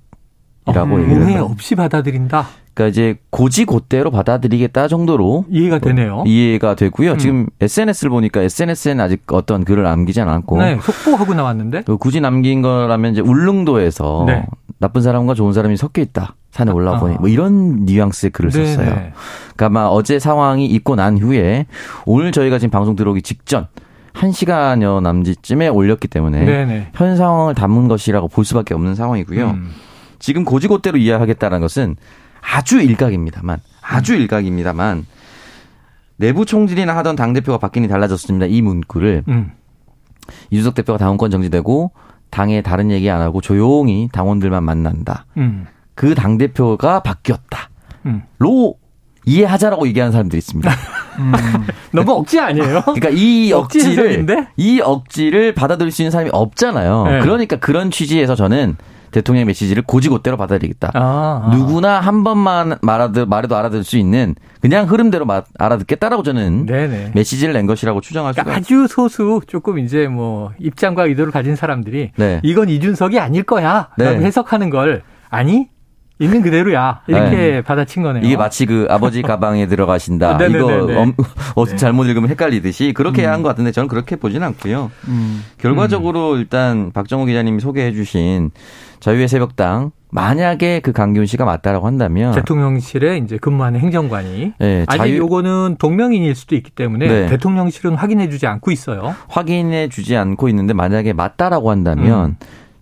이라고 0.71 0.97
어, 0.97 1.01
얘기를 1.01 1.23
오해 1.23 1.37
없이 1.39 1.75
받아들인다. 1.75 2.47
그러니까 2.75 2.91
이제 2.91 3.17
고지고대로 3.31 4.13
받아들이겠다 4.13 4.87
정도로 4.87 5.47
이해가 5.51 5.81
되네요. 5.81 6.23
이해가 6.27 6.77
되고요. 6.77 7.13
음. 7.13 7.19
지금 7.19 7.47
SNS를 7.61 8.11
보니까 8.11 8.41
SNS에는 8.43 9.05
아직 9.05 9.23
어떤 9.33 9.65
글을 9.65 9.83
남기지 9.83 10.21
않았고 10.21 10.59
네, 10.59 10.79
속보하고 10.81 11.35
나왔는데 11.35 11.83
그 11.83 11.97
굳이 11.97 12.21
남긴 12.21 12.63
거라면 12.63 13.13
이제 13.13 13.21
울릉도에서 13.21 14.25
네. 14.29 14.47
나쁜 14.79 15.03
사람과 15.03 15.35
좋은 15.35 15.53
사람이 15.53 15.77
섞여 15.77 16.01
있다. 16.01 16.37
산에 16.53 16.71
올라보니 16.71 17.17
아. 17.17 17.19
뭐 17.19 17.29
이런 17.29 17.85
뉘앙스의 17.85 18.31
글을 18.31 18.51
네네. 18.51 18.67
썼어요. 18.67 18.87
그러니까 19.57 19.67
아마 19.67 19.87
어제 19.87 20.21
상황이 20.21 20.67
있고 20.67 20.95
난 20.95 21.19
후에 21.19 21.67
오늘 22.07 22.31
저희가 22.31 22.59
지금 22.59 22.71
방송 22.71 22.95
들어오기 22.95 23.23
직전 23.23 23.67
1시간여 24.15 25.03
남짓쯤에 25.03 25.69
올렸기 25.69 26.09
때문에 26.09 26.45
네네. 26.45 26.89
현 26.95 27.17
상황을 27.17 27.55
담은 27.55 27.89
것이라고 27.89 28.29
볼 28.29 28.45
수밖에 28.45 28.75
없는 28.75 28.95
상황이고요. 28.95 29.51
음. 29.51 29.71
지금 30.19 30.45
고지고대로 30.45 30.99
이해하겠다는 30.99 31.61
것은 31.61 31.97
아주 32.41 32.81
일각입니다만 32.81 33.59
아주 33.83 34.15
음. 34.15 34.21
일각입니다만 34.21 35.07
내부 36.17 36.45
총질이나 36.45 36.97
하던 36.97 37.17
당 37.17 37.33
대표가 37.33 37.59
바뀌니 37.59 37.89
달라졌습니다. 37.89 38.47
이 38.47 38.61
문구를 38.63 39.25
음. 39.29 39.53
이준석 40.51 40.75
대표가 40.75 40.99
당원권 40.99 41.31
정지되고 41.31 41.93
당에 42.31 42.61
다른 42.63 42.91
얘기 42.91 43.09
안 43.11 43.21
하고 43.21 43.41
조용히 43.41 44.09
당원들만 44.13 44.63
만난다. 44.63 45.27
음. 45.37 45.67
그당 45.95 46.39
대표가 46.39 47.01
바뀌었다. 47.01 47.71
음. 48.07 48.23
로 48.39 48.77
이해하자라고 49.25 49.87
얘기하는 49.89 50.13
사람들이 50.13 50.39
있습니다. 50.39 50.71
음. 51.19 51.33
너무 51.93 52.13
억지 52.13 52.39
아니에요? 52.39 52.83
그러니까 52.95 53.11
이 53.11 53.53
억지를 53.55 54.27
이 54.57 54.81
억지를 54.81 55.55
받아들일 55.55 55.93
수 55.93 56.03
있는 56.03 56.11
사람이 56.11 56.31
없잖아요. 56.33 57.05
네. 57.05 57.21
그러니까 57.21 57.57
그런 57.57 57.91
취지에서 57.91 58.35
저는 58.35 58.77
대통령의 59.11 59.45
메시지를 59.47 59.83
고지고대로 59.83 60.37
받아들이겠다. 60.37 60.93
아, 60.95 61.43
아. 61.45 61.55
누구나 61.55 62.01
한 62.01 62.25
번만 62.25 62.77
말아도, 62.83 63.27
말해도 63.27 63.57
알아들을 63.57 63.85
수 63.85 63.97
있는 63.97 64.35
그냥 64.61 64.89
흐름대로 64.89 65.25
마, 65.25 65.43
알아듣겠다라고 65.59 66.23
저는 66.23 66.67
네네. 66.67 67.13
메시지를 67.15 67.55
낸 67.55 67.67
것이라고 67.67 68.01
추정할 68.01 68.33
그러니까 68.33 68.57
아주 68.57 68.87
소수 68.89 69.41
조금 69.47 69.79
이제 69.79 70.09
뭐 70.09 70.53
입장과 70.59 71.07
의도를 71.07 71.33
가진 71.33 71.57
사람들이 71.57 72.13
네. 72.17 72.41
이건 72.43 72.69
이준석이 72.69 73.19
아닐 73.19 73.43
거야 73.43 73.89
라고 73.97 74.19
네. 74.19 74.25
해석하는 74.25 74.71
걸 74.71 75.03
아니 75.31 75.69
있는 76.19 76.43
그대로야 76.43 77.03
이렇게 77.07 77.37
네. 77.37 77.63
받아친 77.63 78.03
거네요. 78.03 78.25
이게 78.25 78.37
마치 78.37 78.67
그 78.67 78.87
아버지 78.91 79.23
가방에 79.23 79.67
들어가신다. 79.67 80.39
아, 80.39 80.43
이거 80.47 80.67
엄, 80.67 81.15
어, 81.55 81.65
네. 81.65 81.77
잘못 81.77 82.05
읽으면 82.05 82.29
헷갈리듯이 82.31 82.93
그렇게 82.93 83.25
음. 83.27 83.33
한것 83.33 83.51
같은데 83.51 83.71
저는 83.73 83.89
그렇게 83.89 84.17
보지는 84.17 84.47
않고요. 84.49 84.91
음. 85.09 85.45
결과적으로 85.59 86.33
음. 86.33 86.39
일단 86.39 86.91
박정호 86.93 87.27
기자님이 87.27 87.61
소개해주신 87.61 88.51
자유의 89.01 89.29
새벽당 89.29 89.93
만약에 90.11 90.81
그 90.81 90.93
강기훈 90.93 91.27
씨가 91.27 91.45
맞다라고 91.45 91.87
한다면 91.87 92.35
대통령실에 92.35 93.19
이제 93.19 93.37
근무하는 93.37 93.79
행정관이 93.79 94.55
네, 94.59 94.85
아직 94.89 94.99
자유... 94.99 95.19
요거는 95.19 95.77
동명인일 95.79 96.35
수도 96.35 96.57
있기 96.57 96.71
때문에 96.71 97.07
네. 97.07 97.27
대통령실은 97.27 97.95
확인해주지 97.95 98.47
않고 98.47 98.71
있어요. 98.71 99.15
확인해주지 99.29 100.17
않고 100.17 100.49
있는데 100.49 100.73
만약에 100.73 101.13
맞다라고 101.13 101.71
한다면. 101.71 102.31
음. 102.31 102.37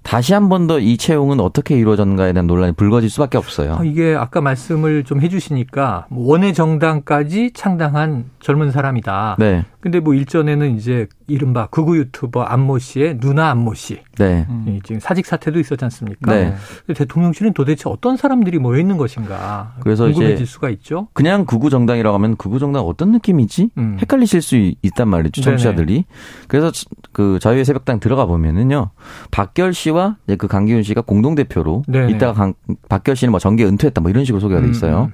다시 0.07 0.35
한 0.35 0.49
번 0.49 0.69
더 0.69 0.79
이 0.79 0.97
채용은 0.97 1.41
어떻게 1.41 1.77
이루어졌는가에 1.77 2.33
대한 2.33 2.47
논란이 2.47 2.73
불거질 2.75 3.11
수밖에 3.11 3.39
없어요. 3.39 3.77
아, 3.81 3.85
이게 3.85 4.15
아까 4.15 4.41
말씀을 4.41 5.03
좀 5.03 5.21
해주시니까 5.21 6.07
뭐 6.11 6.29
원외 6.31 6.53
정당까지 6.53 7.51
창당한 7.55 8.27
젊은 8.41 8.71
사람이다. 8.71 9.37
네. 9.41 9.65
근데 9.81 9.99
뭐 10.01 10.15
일전에는 10.15 10.77
이제 10.77 11.07
이른바 11.27 11.67
극우 11.67 11.97
유튜버 11.97 12.43
안모 12.43 12.79
씨의 12.79 13.19
누나 13.19 13.51
안모 13.51 13.75
씨. 13.75 14.01
네. 14.19 14.47
음. 14.49 14.79
지금 14.85 15.01
사직 15.01 15.27
사태도 15.27 15.59
있었지 15.59 15.85
않습니까? 15.85 16.33
네. 16.33 16.55
대통령실은 16.95 17.53
도대체 17.53 17.89
어떤 17.91 18.17
사람들이 18.17 18.59
모여 18.59 18.79
있는 18.81 18.97
것인가 18.97 19.75
그래서 19.81 20.05
궁금해질 20.05 20.37
이제 20.37 20.45
수가 20.45 20.71
있죠. 20.71 21.09
그냥 21.15 21.45
극우 21.47 21.69
정당이라고 21.71 22.15
하면 22.15 22.37
극우 22.37 22.59
정당 22.61 22.83
어떤 22.85 23.11
느낌이지? 23.11 23.71
음. 23.79 23.97
헷갈리실 24.01 24.41
수 24.41 24.57
있단 24.83 25.09
말이죠. 25.09 25.43
청취자들이. 25.43 25.93
네네. 25.93 26.05
그래서 26.49 26.71
그 27.13 27.39
자유의 27.41 27.65
새벽당 27.65 27.99
들어가 28.01 28.27
보면은요. 28.27 28.91
박결 29.33 29.75
씨와 29.75 29.96
그 30.39 30.47
강기훈 30.47 30.83
씨가 30.83 31.03
공동 31.03 31.35
대표로 31.35 31.83
이따가 32.11 32.33
강, 32.33 32.55
박결 32.89 33.17
씨는 33.17 33.31
뭐 33.31 33.41
정계 33.41 33.65
은퇴했다 33.65 34.01
뭐 34.01 34.11
이런 34.11 34.25
식으로 34.25 34.41
소개가 34.41 34.61
돼 34.61 34.69
있어요. 34.69 35.03
음. 35.03 35.05
음. 35.05 35.13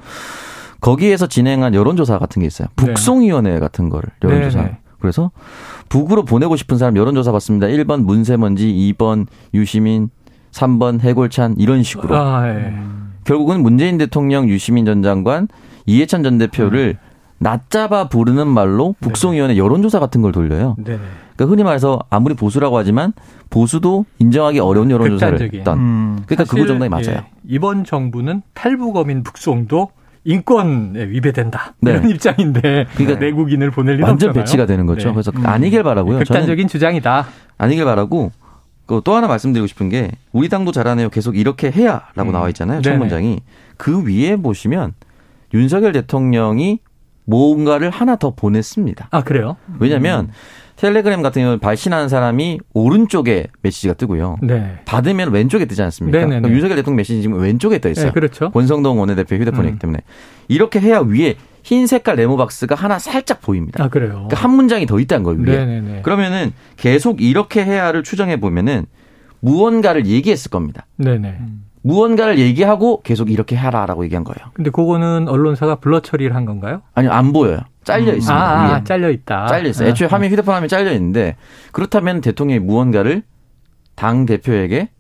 거기에서 0.80 1.26
진행한 1.26 1.74
여론조사 1.74 2.18
같은 2.18 2.40
게 2.40 2.46
있어요. 2.46 2.68
네. 2.76 2.86
북송위원회 2.86 3.58
같은 3.60 3.88
거를 3.88 4.10
여론조사. 4.22 4.62
네네. 4.62 4.78
그래서 4.98 5.30
북으로 5.88 6.24
보내고 6.24 6.56
싶은 6.56 6.78
사람 6.78 6.96
여론조사 6.96 7.32
받습니다. 7.32 7.66
1번 7.68 8.04
문세먼지, 8.04 8.94
2번 8.96 9.26
유시민, 9.54 10.10
3번 10.52 11.00
해골찬 11.00 11.56
이런 11.58 11.82
식으로. 11.82 12.16
아, 12.16 12.48
예. 12.48 12.74
결국은 13.24 13.62
문재인 13.62 13.98
대통령, 13.98 14.48
유시민 14.48 14.84
전 14.84 15.02
장관, 15.02 15.48
이해찬 15.86 16.22
전 16.22 16.38
대표를 16.38 16.98
음. 17.00 17.11
낮잡아 17.42 18.08
부르는 18.08 18.46
말로 18.46 18.94
북송위원회 19.00 19.56
여론조사 19.56 19.98
같은 19.98 20.22
걸 20.22 20.32
돌려요. 20.32 20.76
네네. 20.78 20.98
그러니까 21.36 21.52
흔히 21.52 21.64
말해서 21.64 21.98
아무리 22.08 22.34
보수라고 22.34 22.76
하지만 22.78 23.12
보수도 23.50 24.04
인정하기 24.18 24.60
어려운 24.60 24.90
여론조사를 24.90 25.40
했던. 25.52 25.78
음. 25.78 26.22
그러니까 26.26 26.44
그거 26.50 26.66
정당이 26.66 26.88
맞아요. 26.88 27.08
예, 27.08 27.24
이번 27.48 27.84
정부는 27.84 28.42
탈북어민 28.54 29.22
북송도 29.22 29.90
인권에 30.24 31.08
위배된다 31.08 31.74
네. 31.80 31.90
이런 31.90 32.08
입장인데 32.08 32.86
그러니까 32.94 33.18
내국인을 33.18 33.72
보낼 33.72 33.96
리 33.96 34.02
완전 34.02 34.28
없잖아요. 34.28 34.44
배치가 34.44 34.66
되는 34.66 34.86
거죠. 34.86 35.08
네. 35.08 35.14
그래서 35.14 35.32
음. 35.34 35.44
아니길 35.44 35.82
바라고요. 35.82 36.18
극단적인 36.18 36.68
주장이다. 36.68 37.26
아니길 37.58 37.84
바라고 37.84 38.30
또 39.04 39.14
하나 39.14 39.26
말씀드리고 39.26 39.66
싶은 39.66 39.88
게 39.88 40.12
우리 40.32 40.48
당도 40.48 40.70
잘하네요. 40.70 41.08
계속 41.08 41.36
이렇게 41.36 41.70
해야라고 41.70 42.30
음. 42.30 42.32
나와 42.32 42.48
있잖아요. 42.50 42.82
첫 42.82 42.96
문장이 42.96 43.40
그 43.76 44.04
위에 44.06 44.36
보시면 44.36 44.92
윤석열 45.54 45.92
대통령이 45.92 46.78
뭔가를 47.24 47.90
하나 47.90 48.16
더 48.16 48.30
보냈습니다. 48.30 49.08
아 49.10 49.22
그래요? 49.22 49.56
왜냐하면 49.78 50.26
음. 50.26 50.30
텔레그램 50.76 51.22
같은 51.22 51.42
경우는 51.42 51.58
발신하는 51.60 52.08
사람이 52.08 52.58
오른쪽에 52.74 53.46
메시지가 53.62 53.94
뜨고요. 53.94 54.38
네. 54.42 54.80
받으면 54.84 55.30
왼쪽에 55.30 55.64
뜨지 55.64 55.82
않습니까? 55.82 56.26
그럼 56.26 56.50
윤석열 56.50 56.76
대통령 56.76 56.96
메시지 56.96 57.22
지금 57.22 57.38
왼쪽에 57.38 57.78
떠 57.78 57.88
있어요. 57.88 58.06
네, 58.06 58.12
그렇죠. 58.12 58.50
권성동 58.50 58.98
원내대표 58.98 59.36
휴대폰이기 59.36 59.74
음. 59.74 59.78
때문에 59.78 60.00
이렇게 60.48 60.80
해야 60.80 60.98
위에 61.00 61.36
흰 61.62 61.86
색깔 61.86 62.16
네모 62.16 62.36
박스가 62.36 62.74
하나 62.74 62.98
살짝 62.98 63.40
보입니다. 63.40 63.84
아 63.84 63.88
그래요. 63.88 64.26
그러니까 64.28 64.36
한 64.36 64.50
문장이 64.52 64.86
더 64.86 64.98
있다는 64.98 65.22
거예요. 65.22 65.40
위에. 65.40 65.64
네네네. 65.64 66.02
그러면은 66.02 66.52
계속 66.76 67.22
이렇게 67.22 67.64
해야를 67.64 68.02
추정해 68.02 68.40
보면은 68.40 68.86
무언가를 69.40 70.06
얘기했을 70.06 70.50
겁니다. 70.50 70.86
네네. 70.96 71.38
무언가를 71.82 72.38
얘기하고 72.38 73.02
계속 73.02 73.30
이렇게 73.30 73.56
하라라고 73.56 74.04
얘기한 74.04 74.24
거예요. 74.24 74.50
근데 74.54 74.70
그거는 74.70 75.28
언론사가 75.28 75.76
블러 75.76 76.00
처리를 76.00 76.34
한 76.34 76.44
건가요? 76.44 76.82
아니요, 76.94 77.10
안 77.12 77.32
보여요. 77.32 77.58
잘려 77.84 78.12
음. 78.12 78.16
있습니다. 78.16 78.34
아, 78.34 78.74
아 78.74 78.84
잘려 78.84 79.10
있다. 79.10 79.48
잘려 79.48 79.68
있어요. 79.68 79.88
애초에 79.88 80.08
화면 80.08 80.30
휴대폰 80.30 80.54
화면 80.54 80.68
잘려 80.68 80.92
있는데 80.92 81.36
그렇다면 81.72 82.20
대통령이 82.20 82.60
무언가를 82.60 83.22
당 83.96 84.24
대표에게 84.26 84.90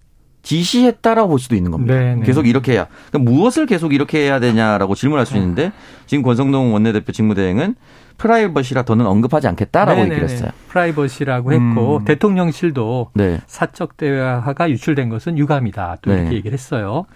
지시했다라고 0.42 1.28
볼 1.28 1.38
수도 1.38 1.54
있는 1.54 1.70
겁니다. 1.70 1.94
네네. 1.94 2.14
네. 2.16 2.22
계속 2.26 2.46
이렇게 2.46 2.72
해야. 2.72 2.86
그러니까 3.10 3.30
무엇을 3.30 3.66
계속 3.66 3.94
이렇게 3.94 4.18
해야 4.18 4.40
되냐라고 4.40 4.94
질문할 4.94 5.26
수 5.26 5.36
있는데 5.36 5.72
지금 6.06 6.22
권성동 6.22 6.74
원내대표 6.74 7.12
직무대행은 7.12 7.76
프라이버시라 8.18 8.82
더는 8.82 9.06
언급하지 9.06 9.48
않겠다라고 9.48 10.00
네네네. 10.00 10.14
얘기를 10.14 10.28
했어요. 10.28 10.50
프라이버시라고 10.68 11.52
했고 11.52 11.96
음. 11.98 12.04
대통령실도 12.04 13.10
네. 13.14 13.40
사적 13.46 13.96
대화가 13.96 14.70
유출된 14.70 15.08
것은 15.08 15.38
유감이다. 15.38 15.98
또 16.02 16.12
이렇게 16.12 16.30
네. 16.30 16.36
얘기를 16.36 16.52
했어요. 16.52 17.06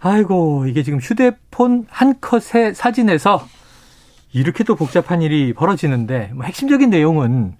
아이고 0.00 0.66
이게 0.66 0.82
지금 0.82 0.98
휴대폰 0.98 1.86
한 1.88 2.14
컷의 2.20 2.74
사진에서 2.74 3.46
이렇게 4.32 4.64
또 4.64 4.74
복잡한 4.74 5.22
일이 5.22 5.52
벌어지는데 5.52 6.32
뭐 6.34 6.44
핵심적인 6.44 6.90
내용은 6.90 7.54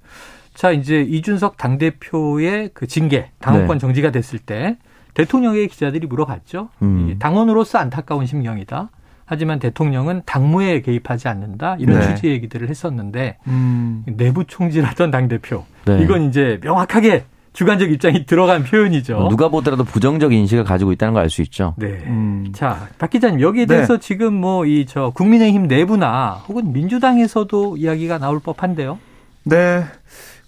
자 0.54 0.70
이제 0.70 1.00
이준석 1.02 1.56
당 1.56 1.78
대표의 1.78 2.70
그 2.74 2.86
징계 2.86 3.30
당원권 3.40 3.78
네. 3.78 3.80
정지가 3.80 4.10
됐을 4.12 4.38
때 4.38 4.76
대통령에게 5.14 5.66
기자들이 5.66 6.06
물어봤죠. 6.06 6.68
음. 6.82 7.16
당원으로서 7.18 7.78
안타까운 7.78 8.26
심경이다. 8.26 8.90
하지만 9.26 9.58
대통령은 9.58 10.22
당무에 10.26 10.80
개입하지 10.82 11.28
않는다 11.28 11.76
이런 11.78 11.98
네. 12.00 12.14
취지의 12.14 12.34
얘기들을 12.34 12.68
했었는데 12.68 13.38
음. 13.46 14.04
내부 14.06 14.44
총질하던 14.44 15.10
당 15.10 15.28
대표 15.28 15.64
네. 15.86 16.00
이건 16.02 16.28
이제 16.28 16.58
명확하게 16.62 17.24
주관적 17.54 17.90
입장이 17.92 18.26
들어간 18.26 18.64
표현이죠. 18.64 19.16
뭐 19.16 19.28
누가 19.28 19.48
보더라도 19.48 19.84
부정적 19.84 20.32
인식을 20.32 20.64
가지고 20.64 20.90
있다는 20.92 21.14
걸 21.14 21.22
알 21.22 21.30
수 21.30 21.40
있죠. 21.42 21.74
네. 21.78 21.86
음. 22.06 22.46
자, 22.52 22.88
박 22.98 23.10
기자님 23.10 23.40
여기에 23.40 23.66
네. 23.66 23.74
대해서 23.76 23.94
네. 23.94 24.00
지금 24.00 24.34
뭐 24.34 24.66
이 24.66 24.84
저 24.86 25.10
국민의힘 25.14 25.68
내부나 25.68 26.42
혹은 26.48 26.72
민주당에서도 26.72 27.76
이야기가 27.76 28.18
나올 28.18 28.40
법한데요. 28.40 28.98
네. 29.44 29.84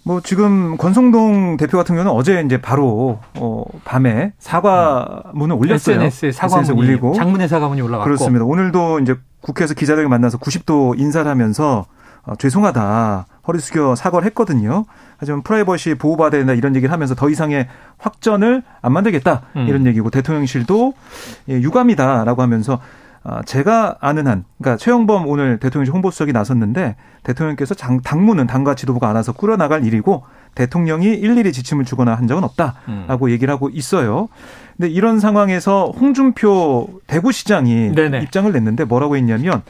뭐 0.07 0.21
지금 0.21 0.77
권성동 0.77 1.57
대표 1.57 1.77
같은 1.77 1.93
경우는 1.95 2.09
어제 2.09 2.41
이제 2.45 2.61
바로 2.61 3.19
어 3.37 3.65
밤에 3.83 4.31
사과문을 4.39 5.57
올렸어요. 5.57 6.01
SNS에 6.01 6.31
사과문이 6.31 6.71
올리고 6.71 7.13
장문의 7.13 7.49
사과문이 7.49 7.81
올라갔고 7.81 8.05
그렇습니다. 8.05 8.45
오늘도 8.45 9.01
이제 9.01 9.17
국회에서 9.41 9.73
기자들을 9.73 10.07
만나서 10.07 10.37
90도 10.37 10.97
인사를 10.97 11.29
하면서 11.29 11.85
어, 12.23 12.35
죄송하다 12.37 13.25
허리 13.47 13.59
숙여 13.59 13.95
사과를 13.95 14.25
했거든요. 14.27 14.85
하지만 15.17 15.41
프라이버시 15.41 15.95
보호받아야 15.95 16.39
된다 16.39 16.53
이런 16.53 16.73
얘기를 16.77 16.93
하면서 16.93 17.13
더 17.13 17.29
이상의 17.29 17.67
확전을 17.97 18.63
안 18.81 18.93
만들겠다 18.93 19.41
음. 19.57 19.67
이런 19.67 19.85
얘기고 19.87 20.09
대통령실도 20.09 20.93
예, 21.49 21.53
유감이다라고 21.55 22.41
하면서 22.41 22.75
아, 22.75 22.79
제가 23.45 23.97
아는 23.99 24.25
한, 24.27 24.45
그러니까 24.57 24.77
최영범 24.77 25.27
오늘 25.27 25.59
대통령실 25.59 25.93
홍보수석이 25.93 26.31
나섰는데 26.31 26.95
대통령께서 27.23 27.73
장, 27.73 28.01
당무는 28.01 28.47
당과 28.47 28.75
지도부가 28.75 29.09
알아서 29.09 29.33
꾸려나갈 29.33 29.85
일이고 29.85 30.23
대통령이 30.55 31.07
일일이 31.07 31.51
지침을 31.51 31.83
주거나 31.83 32.15
한 32.15 32.27
적은 32.27 32.43
없다라고 32.43 33.25
음. 33.25 33.29
얘기를 33.29 33.53
하고 33.53 33.69
있어요. 33.69 34.29
근데 34.77 34.89
이런 34.89 35.19
상황에서 35.19 35.91
홍준표 35.99 37.01
대구시장이 37.07 37.93
네네. 37.95 38.21
입장을 38.21 38.51
냈는데 38.51 38.85
뭐라고 38.85 39.17
했냐면 39.17 39.61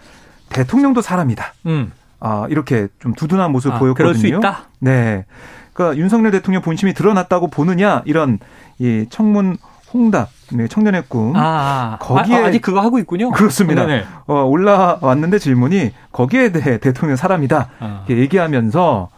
대통령도 0.49 1.01
사람이다. 1.01 1.53
음. 1.65 1.91
아, 2.19 2.45
이렇게 2.49 2.87
좀 2.99 3.13
두둔한 3.13 3.51
모습을 3.51 3.75
아, 3.75 3.79
보였거든요. 3.79 3.95
그럴 3.95 4.15
수 4.15 4.27
있다? 4.27 4.65
네. 4.79 5.25
그러니까 5.73 5.97
윤석열 5.97 6.31
대통령 6.31 6.61
본심이 6.61 6.93
드러났다고 6.93 7.47
보느냐 7.47 8.01
이런 8.05 8.39
이 8.79 9.05
청문 9.09 9.57
홍답 9.98 10.30
네, 10.54 10.68
청년의 10.68 11.04
꿈 11.10 11.36
아, 11.36 11.39
아. 11.39 11.98
거기에 12.00 12.36
아, 12.38 12.51
직 12.51 12.62
그거 12.62 12.80
하고 12.80 13.00
있군요. 13.00 13.32
그렇습니다. 13.32 13.86
네네. 13.86 14.06
어, 14.27 14.44
올라왔는데 14.44 15.39
질문이 15.39 15.92
거기에 16.13 16.51
대해 16.54 16.77
대통령 16.77 17.18
사람이다 17.18 17.70
아. 17.80 18.06
얘기하면서 18.10 19.10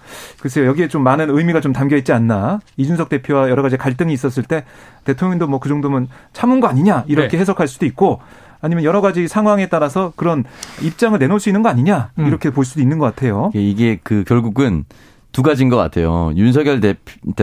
글쎄요 0.41 0.65
여기에 0.65 0.87
좀 0.87 1.03
많은 1.03 1.29
의미가 1.29 1.61
좀 1.61 1.73
담겨 1.73 1.95
있지 1.97 2.11
않나 2.11 2.59
이준석 2.77 3.09
대표와 3.09 3.49
여러 3.49 3.61
가지 3.61 3.77
갈등이 3.77 4.11
있었을 4.13 4.43
때 4.43 4.63
대통령도 5.03 5.47
뭐 5.47 5.59
그 5.59 5.67
정도면 5.67 6.07
참은 6.33 6.59
거 6.59 6.67
아니냐 6.67 7.03
이렇게 7.07 7.29
네. 7.29 7.37
해석할 7.39 7.67
수도 7.67 7.85
있고 7.85 8.19
아니면 8.61 8.83
여러 8.83 9.01
가지 9.01 9.27
상황에 9.27 9.67
따라서 9.67 10.13
그런 10.15 10.43
입장을 10.81 11.17
내놓을 11.19 11.39
수 11.39 11.49
있는 11.49 11.61
거 11.61 11.69
아니냐 11.69 12.11
음. 12.17 12.27
이렇게 12.27 12.49
음. 12.49 12.53
볼 12.53 12.65
수도 12.65 12.81
있는 12.81 12.97
것 12.97 13.05
같아요. 13.05 13.51
이게 13.53 13.99
그 14.03 14.23
결국은 14.25 14.85
두 15.31 15.43
가지인 15.43 15.69
것 15.69 15.77
같아요. 15.77 16.31
윤석열 16.35 16.79
대, 16.79 16.95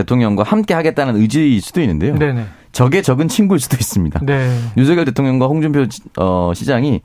통령과 0.05 0.43
함께 0.43 0.73
하겠다는 0.73 1.15
의지일 1.15 1.61
수도 1.61 1.81
있는데요. 1.81 2.15
네네. 2.15 2.45
적의 2.77 3.01
적은 3.01 3.27
친구일 3.27 3.59
수도 3.59 3.75
있습니다. 3.75 4.19
네. 4.23 4.55
윤석열 4.77 5.05
대통령과 5.05 5.47
홍준표 5.47 5.87
어, 6.19 6.51
시장이 6.53 7.01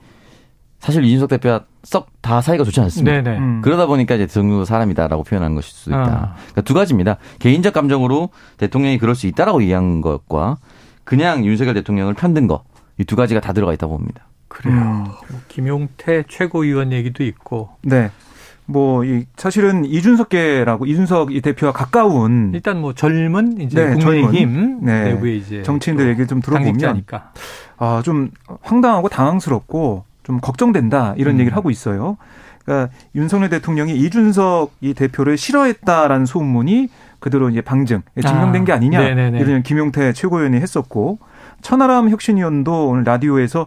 사실 0.81 1.02
이준석 1.02 1.31
대표와 1.31 1.64
썩 1.83 2.09
다 2.20 2.42
사이가 2.42 2.62
좋지 2.64 2.79
않습니다. 2.83 3.23
네네. 3.23 3.38
음. 3.38 3.61
그러다 3.62 3.87
보니까 3.87 4.16
이제 4.16 4.27
대통령도 4.27 4.66
사람이다라고 4.66 5.25
표현한 5.25 5.55
것일 5.55 5.73
수도 5.73 5.90
있다. 5.92 6.03
아. 6.03 6.35
그러니까 6.37 6.61
두 6.61 6.75
가지입니다. 6.75 7.16
개인적 7.38 7.73
감정으로 7.73 8.29
대통령이 8.59 8.99
그럴 8.99 9.14
수 9.14 9.27
있다라고 9.27 9.62
얘기한 9.62 10.03
것과 10.03 10.59
그냥 11.05 11.44
윤석열 11.46 11.73
대통령을 11.75 12.12
편든 12.14 12.49
거. 12.49 12.64
이 12.99 13.05
두 13.05 13.16
가지가 13.16 13.40
다 13.40 13.55
들어가 13.55 13.73
있다 13.73 13.87
고 13.87 13.96
봅니다. 13.96 14.27
그래요. 14.49 14.77
음. 14.77 15.05
김용태 15.49 16.25
최고위원 16.29 16.92
얘기도 16.92 17.25
있고. 17.25 17.70
네. 17.83 18.11
뭐, 18.66 19.05
이, 19.05 19.27
사실은 19.37 19.85
이준석계라고 19.85 20.87
이준석 20.87 21.35
이 21.35 21.40
대표와 21.40 21.72
가까운. 21.72 22.53
일단 22.55 22.81
뭐 22.81 22.94
젊은 22.94 23.61
이제 23.61 23.85
네, 23.85 23.94
국민의힘 23.94 24.79
네. 24.83 25.05
내부에 25.12 25.35
이제 25.37 25.62
정치인들 25.62 26.09
얘기를 26.09 26.27
좀 26.27 26.40
들어보면. 26.40 27.05
아, 27.79 28.03
좀 28.05 28.31
황당하고 28.62 29.09
당황스럽고 29.09 30.05
좀 30.22 30.38
걱정된다 30.40 31.14
이런 31.16 31.37
음. 31.37 31.40
얘기를 31.40 31.57
하고 31.57 31.70
있어요. 31.70 32.16
그러니까 32.64 32.94
윤석열 33.14 33.51
대통령이 33.51 33.96
이준석 33.96 34.72
이 34.81 34.94
대표를 34.94 35.37
싫어했다라는 35.37 36.27
소문이 36.27 36.88
그대로 37.18 37.51
이제 37.51 37.61
방증, 37.61 38.03
증명된 38.20 38.62
아, 38.62 38.64
게 38.64 38.72
아니냐. 38.72 39.01
네네네. 39.01 39.40
이런 39.40 39.62
김용태 39.62 40.12
최고위원이 40.12 40.57
했었고 40.59 41.18
천하람 41.61 42.11
혁신위원도 42.11 42.88
오늘 42.88 43.05
라디오에서 43.05 43.66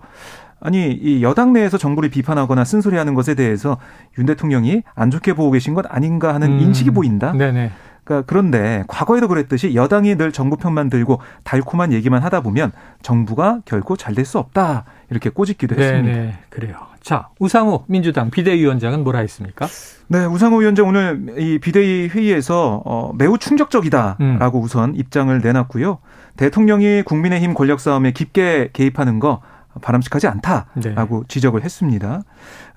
아니 0.59 0.91
이 0.91 1.21
여당 1.23 1.53
내에서 1.53 1.77
정부를 1.77 2.09
비판하거나 2.09 2.63
쓴소리하는 2.63 3.13
것에 3.13 3.35
대해서 3.35 3.77
윤 4.17 4.25
대통령이 4.25 4.83
안 4.95 5.11
좋게 5.11 5.33
보고 5.33 5.51
계신 5.51 5.73
것 5.73 5.85
아닌가 5.89 6.33
하는 6.33 6.53
음. 6.53 6.59
인식이 6.59 6.91
보인다. 6.91 7.31
네네. 7.33 7.71
그러니까 8.03 8.25
그런데 8.27 8.83
과거에도 8.87 9.27
그랬듯이 9.27 9.73
여당이 9.73 10.15
늘 10.15 10.31
정부 10.31 10.57
편만 10.57 10.89
들고 10.91 11.21
달콤한 11.43 11.91
얘기만 11.91 12.21
하다 12.21 12.41
보면 12.41 12.71
정부가 13.01 13.61
결코 13.65 13.97
잘 13.97 14.13
될 14.13 14.25
수 14.25 14.37
없다 14.37 14.85
이렇게 15.09 15.29
꼬집기도 15.29 15.75
했습니다. 15.75 16.17
네 16.17 16.37
그래요. 16.49 16.75
자 17.01 17.29
우상호 17.39 17.83
민주당 17.87 18.29
비대위원장은 18.29 19.03
뭐라 19.03 19.19
했습니까? 19.19 19.67
네, 20.07 20.23
우상호 20.25 20.57
위원장 20.57 20.87
오늘 20.87 21.33
이 21.37 21.57
비대위 21.59 22.07
회의에서 22.09 22.81
어, 22.85 23.11
매우 23.17 23.37
충격적이다라고 23.39 24.59
음. 24.59 24.63
우선 24.63 24.95
입장을 24.95 25.39
내놨고요. 25.41 25.97
대통령이 26.37 27.01
국민의힘 27.03 27.53
권력 27.55 27.79
싸움에 27.79 28.11
깊게 28.11 28.69
개입하는 28.73 29.19
거 29.19 29.41
바람직하지 29.81 30.27
않다라고 30.27 31.19
네. 31.21 31.25
지적을 31.27 31.63
했습니다. 31.63 32.21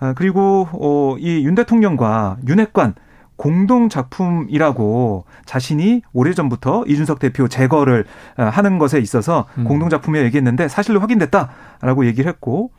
아, 0.00 0.12
그리고 0.14 0.68
어, 0.72 1.16
이윤 1.18 1.54
대통령과 1.54 2.38
윤핵관 2.46 2.94
공동 3.38 3.88
작품이라고 3.88 5.24
자신이 5.46 6.02
오래전부터 6.12 6.84
이준석 6.88 7.20
대표 7.20 7.46
제거를 7.46 8.04
아, 8.36 8.46
하는 8.46 8.78
것에 8.78 8.98
있어서 8.98 9.46
음. 9.58 9.64
공동 9.64 9.88
작품이라 9.88 10.24
얘기했는데 10.26 10.66
사실로 10.66 11.00
확인됐다라고 11.00 12.04
얘기를 12.06 12.28
했고 12.28 12.72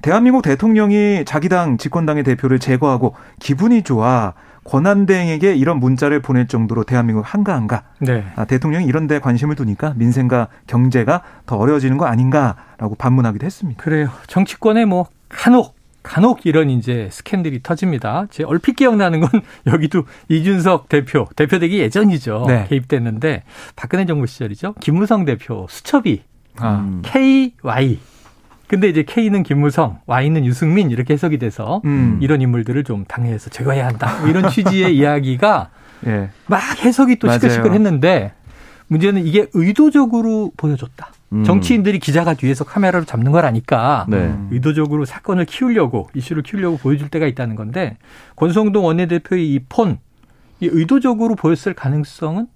대한민국 0.00 0.42
대통령이 0.42 1.24
자기 1.26 1.50
당 1.50 1.76
집권당의 1.76 2.24
대표를 2.24 2.58
제거하고 2.58 3.14
기분이 3.40 3.82
좋아 3.82 4.32
권한대행에게 4.66 5.54
이런 5.54 5.78
문자를 5.78 6.20
보낼 6.20 6.48
정도로 6.48 6.84
대한민국 6.84 7.22
한가한가? 7.22 7.84
네. 8.00 8.24
아, 8.36 8.44
대통령이 8.44 8.86
이런 8.86 9.06
데 9.06 9.18
관심을 9.18 9.54
두니까 9.54 9.94
민생과 9.96 10.48
경제가 10.66 11.22
더 11.46 11.56
어려워지는 11.56 11.96
거 11.98 12.06
아닌가라고 12.06 12.96
반문하기도 12.96 13.46
했습니다. 13.46 13.82
그래요. 13.82 14.10
정치권에 14.26 14.84
뭐 14.84 15.06
간혹 15.28 15.76
간혹 16.02 16.46
이런 16.46 16.70
이제 16.70 17.08
스캔들이 17.10 17.60
터집니다. 17.62 18.26
제 18.30 18.44
얼핏 18.44 18.76
기억나는 18.76 19.20
건 19.20 19.28
여기도 19.66 20.04
이준석 20.28 20.88
대표, 20.88 21.26
대표되기 21.34 21.80
예전이죠. 21.80 22.44
네. 22.46 22.66
개입됐는데 22.68 23.42
박근혜 23.74 24.06
정부 24.06 24.26
시절이죠. 24.26 24.74
김무성 24.80 25.24
대표 25.24 25.66
수첩이 25.68 26.22
아. 26.58 27.00
KY 27.02 27.98
근데 28.68 28.88
이제 28.88 29.02
K는 29.02 29.42
김무성, 29.42 30.00
Y는 30.06 30.44
유승민 30.44 30.90
이렇게 30.90 31.14
해석이 31.14 31.38
돼서 31.38 31.80
음. 31.84 32.18
이런 32.20 32.40
인물들을 32.40 32.82
좀 32.84 33.04
당내에서 33.04 33.50
제거해야 33.50 33.86
한다. 33.86 34.18
뭐 34.20 34.28
이런 34.28 34.48
취지의 34.50 34.96
이야기가 34.96 35.70
예. 36.06 36.30
막 36.46 36.60
해석이 36.84 37.16
또 37.16 37.30
시끌시끌 37.30 37.72
했는데 37.72 38.32
문제는 38.88 39.26
이게 39.26 39.46
의도적으로 39.52 40.52
보여줬다. 40.56 41.10
음. 41.32 41.44
정치인들이 41.44 41.98
기자가 41.98 42.34
뒤에서 42.34 42.64
카메라로 42.64 43.04
잡는 43.04 43.32
걸 43.32 43.44
아니까 43.44 44.06
네. 44.08 44.34
의도적으로 44.50 45.04
사건을 45.04 45.44
키우려고 45.44 46.08
이슈를 46.14 46.42
키우려고 46.42 46.76
보여줄 46.76 47.08
때가 47.08 47.26
있다는 47.26 47.56
건데 47.56 47.96
권성동 48.36 48.84
원내대표의 48.84 49.52
이 49.52 49.60
폰, 49.68 49.98
이 50.60 50.68
의도적으로 50.70 51.34
보였을 51.34 51.74
가능성은 51.74 52.46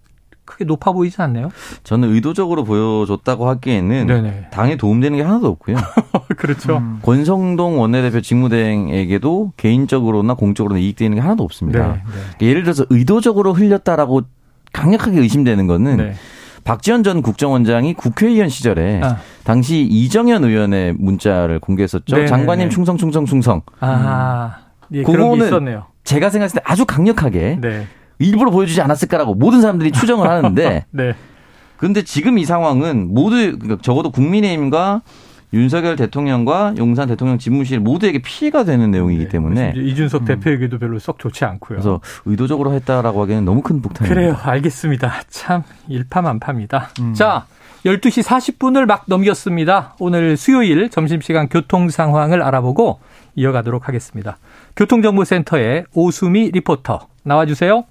크게 0.51 0.65
높아 0.65 0.93
보이지 0.93 1.23
않네요. 1.23 1.51
저는 1.85 2.13
의도적으로 2.13 2.65
보여줬다고 2.65 3.49
하기에는 3.49 4.07
네네. 4.07 4.47
당에 4.51 4.77
도움되는 4.77 5.17
게 5.17 5.23
하나도 5.23 5.47
없고요. 5.47 5.77
그렇죠. 6.37 6.79
음. 6.79 6.99
권성동 7.03 7.81
원내대표 7.81 8.21
직무대행에게도 8.21 9.53
개인적으로나 9.57 10.35
공적으로나 10.35 10.81
이익되는 10.81 11.15
게 11.15 11.21
하나도 11.21 11.45
없습니다. 11.45 11.87
네, 11.87 12.03
네. 12.41 12.47
예를 12.49 12.65
들어서 12.65 12.85
의도적으로 12.91 13.53
흘렸다라고 13.53 14.23
강력하게 14.73 15.21
의심되는 15.21 15.67
거는 15.67 15.97
네. 15.97 16.15
박지원 16.65 17.03
전 17.03 17.23
국정원장이 17.23 17.95
국회의원 17.95 18.49
시절에 18.49 19.01
아. 19.03 19.19
당시 19.45 19.81
이정현 19.83 20.45
의원의 20.45 20.95
문자를 20.99 21.59
공개했었죠. 21.61 22.15
네네네. 22.17 22.29
장관님 22.29 22.69
네. 22.69 22.75
충성 22.75 22.97
충성 22.97 23.25
충성. 23.25 23.63
아, 23.81 24.57
예, 24.93 25.03
그거는 25.03 25.47
있었네요. 25.47 25.87
제가 26.05 26.29
생각했을 26.29 26.61
때 26.61 26.63
아주 26.67 26.85
강력하게 26.85 27.59
네. 27.61 27.87
일부러 28.21 28.51
보여주지 28.51 28.81
않았을까라고 28.81 29.35
모든 29.35 29.61
사람들이 29.61 29.91
추정을 29.91 30.29
하는데. 30.29 30.85
네. 30.93 31.15
근데 31.77 32.03
지금 32.03 32.39
이 32.39 32.45
상황은 32.45 33.13
모두 33.13 33.37
그러니까 33.59 33.79
적어도 33.81 34.11
국민의힘과 34.11 35.01
윤석열 35.53 35.97
대통령과 35.97 36.75
용산 36.79 37.09
대통령 37.09 37.39
집무실 37.39 37.81
모두에게 37.81 38.21
피해가 38.21 38.65
되는 38.65 38.91
내용이기 38.91 39.25
네. 39.25 39.29
때문에 39.29 39.73
이준석 39.75 40.23
음. 40.23 40.27
대표에게도 40.27 40.79
별로 40.79 40.99
썩 40.99 41.19
좋지 41.19 41.45
않고요. 41.45 41.79
그래서 41.79 42.01
의도적으로 42.27 42.73
했다라고 42.75 43.23
하기에는 43.23 43.45
너무 43.45 43.63
큰 43.63 43.83
폭탄입니다. 43.83 44.15
그래요. 44.15 44.37
알겠습니다. 44.41 45.23
참 45.29 45.63
일파만파입니다. 45.89 46.91
음. 47.01 47.15
자, 47.15 47.47
12시 47.85 48.23
40분을 48.23 48.87
막 48.87 49.05
넘겼습니다. 49.07 49.97
오늘 49.99 50.37
수요일 50.37 50.91
점심시간 50.91 51.49
교통 51.49 51.89
상황을 51.89 52.43
알아보고 52.43 53.01
이어가도록 53.35 53.89
하겠습니다. 53.89 54.39
교통정보센터의 54.77 55.87
오수미 55.95 56.51
리포터 56.51 57.09
나와주세요. 57.25 57.85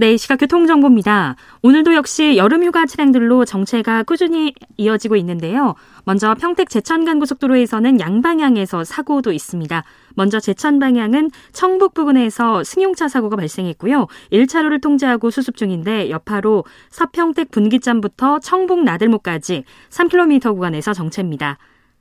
네, 0.00 0.16
시각 0.16 0.36
교통정보입니다. 0.36 1.36
오늘도 1.60 1.92
역시 1.92 2.38
여름휴가 2.38 2.86
차량들로 2.86 3.44
정체가 3.44 4.04
꾸준히 4.04 4.54
이어지고 4.78 5.14
있는데요. 5.16 5.74
먼저 6.04 6.34
평택 6.34 6.70
제천간 6.70 7.18
고속도로에서는 7.18 8.00
양방향에서 8.00 8.84
사고도 8.84 9.30
있습니다. 9.30 9.84
먼저 10.14 10.40
제천 10.40 10.78
방향은 10.78 11.30
청북 11.52 11.92
부근에서 11.92 12.64
승용차 12.64 13.08
사고가 13.08 13.36
발생했고요. 13.36 14.06
1차로를 14.32 14.80
통제하고 14.80 15.30
수습 15.30 15.58
중인데 15.58 16.08
여파로 16.08 16.64
서평택 16.88 17.50
분기점부터 17.50 18.38
청북 18.38 18.82
나들목까지 18.82 19.64
3km 19.90 20.54
구간에서 20.54 20.94
정체입니다. 20.94 21.58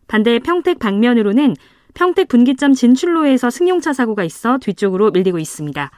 반대 0.08 0.40
평택 0.40 0.80
방면으로는 0.80 1.54
평택 1.96 2.30
분기점 2.30 2.72
진출로에서 2.72 3.50
승용차 3.50 3.92
사고가 3.92 4.24
있어 4.24 4.58
뒤쪽으로 4.58 5.12
밀리고 5.12 5.38
있습니다. 5.38 5.92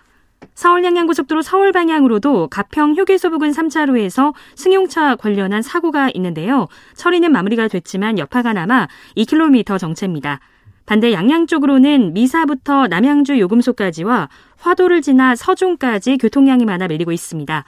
서울 0.61 0.83
양양고속도로 0.83 1.41
서울 1.41 1.71
방향으로도 1.71 2.49
가평 2.49 2.93
휴게소 2.93 3.31
부근 3.31 3.49
3차로에서 3.49 4.35
승용차 4.55 5.15
관련한 5.15 5.63
사고가 5.63 6.11
있는데요. 6.13 6.67
처리는 6.93 7.31
마무리가 7.31 7.67
됐지만 7.67 8.19
여파가 8.19 8.53
남아 8.53 8.87
2km 9.17 9.79
정체입니다. 9.79 10.39
반대 10.85 11.13
양양 11.13 11.47
쪽으로는 11.47 12.13
미사부터 12.13 12.87
남양주 12.87 13.39
요금소까지와 13.39 14.29
화도를 14.57 15.01
지나 15.01 15.35
서종까지 15.35 16.17
교통량이 16.17 16.65
많아 16.65 16.89
밀리고 16.89 17.11
있습니다. 17.11 17.63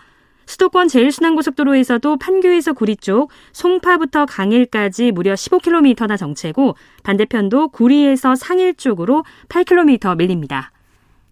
수도권 0.45 0.89
제일순환고속도로에서도 0.89 2.17
판교에서 2.17 2.73
구리 2.73 2.97
쪽, 2.97 3.31
송파부터 3.53 4.25
강일까지 4.25 5.13
무려 5.13 5.33
15km나 5.33 6.15
정체고 6.17 6.75
반대편도 7.01 7.69
구리에서 7.69 8.35
상일 8.35 8.75
쪽으로 8.75 9.23
8km 9.47 10.17
밀립니다. 10.17 10.72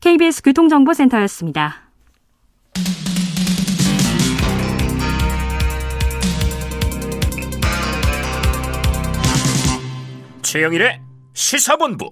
KBS 0.01 0.41
교통정보센터였습니다. 0.41 1.75
최영일의 10.41 10.99
시사본부. 11.33 12.09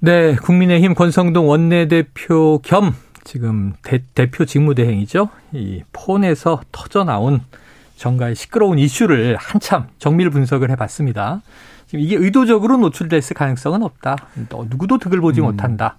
네, 0.00 0.34
국민의힘 0.34 0.94
권성동 0.94 1.48
원내대표 1.48 2.58
겸 2.64 2.96
지금 3.22 3.74
대, 3.84 4.02
대표 4.16 4.44
직무대행이죠. 4.44 5.28
이 5.52 5.84
폰에서 5.92 6.62
터져 6.72 7.04
나온 7.04 7.42
정가의 7.96 8.34
시끄러운 8.34 8.80
이슈를 8.80 9.36
한참 9.36 9.86
정밀 9.98 10.30
분석을 10.30 10.68
해봤습니다. 10.70 11.42
지금 11.86 12.00
이게 12.00 12.16
의도적으로 12.16 12.76
노출됐을 12.78 13.34
가능성은 13.34 13.84
없다. 13.84 14.16
누구도 14.68 14.98
득을 14.98 15.20
보지 15.20 15.40
음. 15.40 15.46
못한다. 15.46 15.96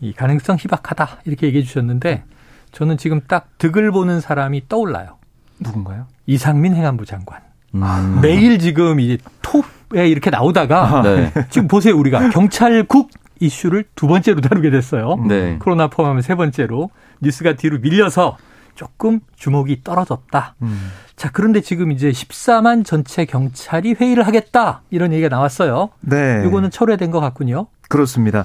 이 0.00 0.12
가능성 0.12 0.56
희박하다 0.60 1.20
이렇게 1.24 1.46
얘기해 1.48 1.64
주셨는데 1.64 2.24
저는 2.72 2.96
지금 2.98 3.20
딱 3.26 3.58
득을 3.58 3.90
보는 3.90 4.20
사람이 4.20 4.68
떠올라요. 4.68 5.16
누군가요? 5.60 6.06
이상민 6.26 6.74
행안부 6.74 7.04
장관. 7.06 7.40
음. 7.74 8.20
매일 8.22 8.58
지금 8.58 9.00
이제 9.00 9.18
톱에 9.42 10.08
이렇게 10.08 10.30
나오다가 10.30 11.02
네. 11.02 11.32
지금 11.50 11.68
보세요 11.68 11.96
우리가 11.96 12.30
경찰국 12.30 13.10
이슈를 13.40 13.84
두 13.94 14.06
번째로 14.06 14.40
다루게 14.40 14.70
됐어요. 14.70 15.16
네. 15.28 15.58
코로나 15.58 15.88
포함하면 15.88 16.22
세 16.22 16.34
번째로 16.34 16.90
뉴스가 17.20 17.54
뒤로 17.54 17.78
밀려서 17.78 18.36
조금 18.74 19.20
주목이 19.36 19.82
떨어졌다. 19.82 20.54
음. 20.62 20.90
자, 21.16 21.30
그런데 21.32 21.60
지금 21.60 21.90
이제 21.90 22.10
14만 22.10 22.84
전체 22.84 23.24
경찰이 23.24 23.94
회의를 23.94 24.24
하겠다. 24.24 24.82
이런 24.90 25.12
얘기가 25.12 25.28
나왔어요. 25.28 25.90
네. 26.00 26.44
이거는 26.46 26.70
철회된 26.70 27.10
것 27.10 27.18
같군요. 27.18 27.66
그렇습니다. 27.88 28.44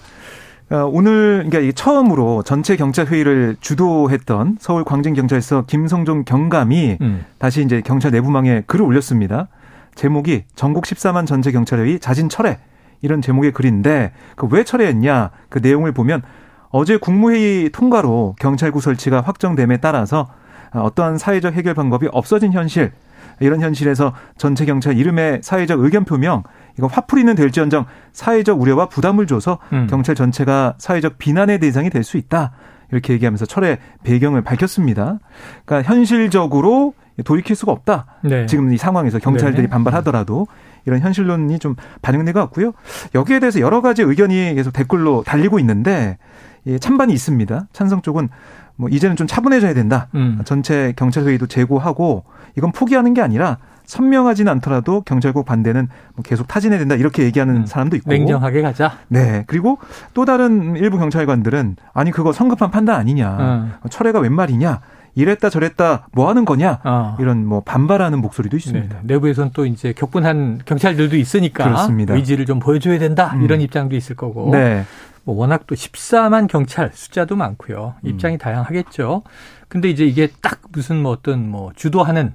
어, 0.74 0.90
오늘 0.92 1.46
그러니까 1.48 1.72
처음으로 1.76 2.42
전체 2.42 2.76
경찰 2.76 3.06
회의를 3.06 3.56
주도했던 3.62 4.58
서울 4.60 4.84
광진경찰서 4.84 5.66
김성종 5.68 6.24
경감이 6.24 6.98
음. 7.00 7.26
다시 7.38 7.62
이제 7.62 7.82
경찰 7.82 8.10
내부망에 8.10 8.64
글을 8.66 8.84
올렸습니다. 8.84 9.50
제목이 9.94 10.46
전국 10.56 10.86
14만 10.86 11.28
전체 11.28 11.52
경찰회의 11.52 12.00
자진 12.00 12.28
철회 12.28 12.58
이런 13.04 13.22
제목의 13.22 13.52
글인데 13.52 14.14
그 14.36 14.48
왜 14.50 14.64
철회했냐 14.64 15.30
그 15.50 15.60
내용을 15.60 15.92
보면 15.92 16.24
어제 16.70 16.98
국무회의 16.98 17.70
통과로 17.70 18.36
경찰국 18.40 18.82
설치가 18.82 19.22
확정됨에 19.22 19.78
따라서 19.78 20.28
어떠한 20.72 21.20
사회적 21.20 21.54
해결 21.54 21.76
방법이 21.76 22.08
없어진 22.12 22.52
현실 22.52 22.94
이런 23.40 23.62
현실에서 23.62 24.14
전체 24.38 24.66
경찰 24.66 24.98
이름의 24.98 25.40
사회적 25.44 25.80
의견 25.80 26.06
표명 26.06 26.44
이거 26.78 26.88
화풀이는 26.88 27.36
될지언정 27.36 27.86
사회적 28.12 28.60
우려와 28.62 28.88
부담을 28.88 29.28
줘서 29.28 29.60
음. 29.74 29.88
경찰 29.90 30.16
전체가 30.16 30.76
사회적 30.78 31.18
비난의 31.18 31.60
대상이 31.60 31.90
될 31.90 32.04
수 32.04 32.18
있다. 32.18 32.52
이렇게 32.92 33.14
얘기하면서 33.14 33.46
철회 33.46 33.80
배경을 34.04 34.42
밝혔습니다. 34.44 35.20
그러니까 35.66 35.90
현실적으로 35.90 36.94
돌이킬 37.26 37.56
수가 37.56 37.72
없다. 37.72 38.06
네. 38.24 38.46
지금 38.46 38.72
이 38.74 38.78
상황에서 38.78 39.20
경찰들이 39.20 39.64
네. 39.64 39.70
반발하더라도 39.70 40.48
이런 40.86 41.00
현실론이 41.00 41.60
좀 41.60 41.76
반영된 42.02 42.34
것 42.34 42.40
같고요. 42.42 42.74
여기에 43.16 43.40
대해서 43.40 43.60
여러 43.60 43.82
가지 43.82 44.02
의견이 44.02 44.54
계속 44.56 44.74
댓글로 44.74 45.24
달리고 45.26 45.60
있는데 45.60 46.18
예, 46.66 46.78
찬반이 46.80 47.14
있습니다. 47.14 47.68
찬성 47.74 48.02
쪽은 48.02 48.30
뭐 48.76 48.90
이제는 48.90 49.16
좀 49.16 49.28
차분해져야 49.28 49.74
된다. 49.74 50.08
음. 50.16 50.42
전체 50.46 50.94
경찰 50.96 51.24
회의도 51.26 51.48
재고하고 51.48 52.24
이건 52.58 52.72
포기하는 52.72 53.14
게 53.14 53.22
아니라 53.22 53.58
선명하지는 53.86 54.52
않더라도 54.54 55.02
경찰국 55.02 55.46
반대는 55.46 55.90
뭐 56.16 56.24
계속 56.24 56.48
타진해야 56.48 56.80
된다 56.80 56.96
이렇게 56.96 57.24
얘기하는 57.24 57.58
음, 57.58 57.66
사람도 57.66 57.96
있고 57.98 58.10
냉정하게 58.12 58.62
가자. 58.62 58.94
네 59.10 59.44
그리고 59.48 59.78
또 60.14 60.26
다른 60.26 60.76
일부 60.78 60.98
경찰관들은 60.98 61.76
아니 61.94 62.12
그거 62.12 62.32
성급한 62.32 62.72
판단 62.72 62.96
아니냐 62.96 63.38
음. 63.40 63.74
철회가 63.90 64.20
웬 64.20 64.34
말이냐 64.34 64.80
이랬다 65.16 65.50
저랬다 65.50 66.08
뭐 66.12 66.30
하는 66.30 66.46
거냐 66.46 66.80
어. 66.84 67.18
이런 67.20 67.46
뭐 67.46 67.62
반발하는 67.62 68.20
목소리도 68.20 68.56
있습니다. 68.58 68.96
네, 68.96 69.02
내부에서는 69.04 69.52
또 69.54 69.66
이제 69.66 69.94
격분한 69.94 70.62
경찰들도 70.66 71.16
있으니까 71.18 71.66
그렇습니다. 71.66 72.16
의지를 72.16 72.46
좀 72.46 72.60
보여줘야 72.60 72.98
된다 73.00 73.34
음. 73.36 73.44
이런 73.44 73.62
입장도 73.62 73.96
있을 73.96 74.16
거고. 74.16 74.50
네. 74.52 74.86
뭐 75.24 75.36
워낙 75.36 75.66
또 75.68 75.76
14만 75.76 76.48
경찰 76.48 76.92
숫자도 76.94 77.36
많고요. 77.36 77.96
입장이 78.04 78.36
음. 78.36 78.38
다양하겠죠. 78.38 79.24
근데 79.68 79.90
이제 79.90 80.06
이게 80.06 80.28
딱 80.42 80.62
무슨 80.72 81.02
뭐 81.02 81.12
어떤 81.12 81.50
뭐 81.50 81.72
주도하는 81.76 82.34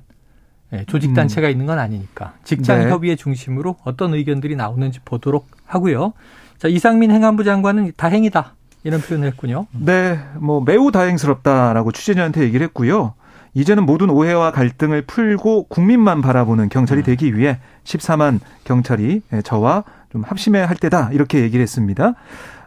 예, 0.73 0.85
조직 0.87 1.15
단체가 1.15 1.49
음. 1.49 1.53
있는 1.53 1.67
건 1.67 1.79
아니니까 1.79 2.35
직장 2.45 3.01
네. 3.01 3.17
중심으로 3.17 3.77
어떤 3.85 4.13
의견들이 4.15 4.57
나오는지 4.57 5.01
보도록 5.05 5.47
하고요. 5.65 6.13
자 6.59 6.69
이상민 6.69 7.11
행안부 7.11 7.45
장관은 7.45 7.93
다행이다 7.97 8.55
이런 8.85 9.01
표현을 9.01 9.29
했군요. 9.29 9.67
네, 9.73 10.19
뭐 10.39 10.61
매우 10.61 10.93
다행스럽다라고 10.93 11.93
취재자한테 11.93 12.43
얘기를 12.43 12.65
했고요. 12.67 13.15
이제는 13.55 13.87
모든 13.87 14.11
오해와 14.11 14.53
갈등을 14.53 15.03
풀고 15.03 15.65
국민만 15.69 16.21
바라보는 16.21 16.69
경찰이 16.69 17.01
음. 17.01 17.05
되기 17.05 17.37
위해 17.37 17.59
14만 17.85 18.41
경찰이 18.65 19.23
예, 19.33 19.43
저와 19.43 19.85
좀 20.13 20.23
합심해야 20.23 20.67
할 20.69 20.77
때다 20.77 21.11
이렇게 21.13 21.41
얘기를 21.41 21.63
했습니다. 21.63 22.15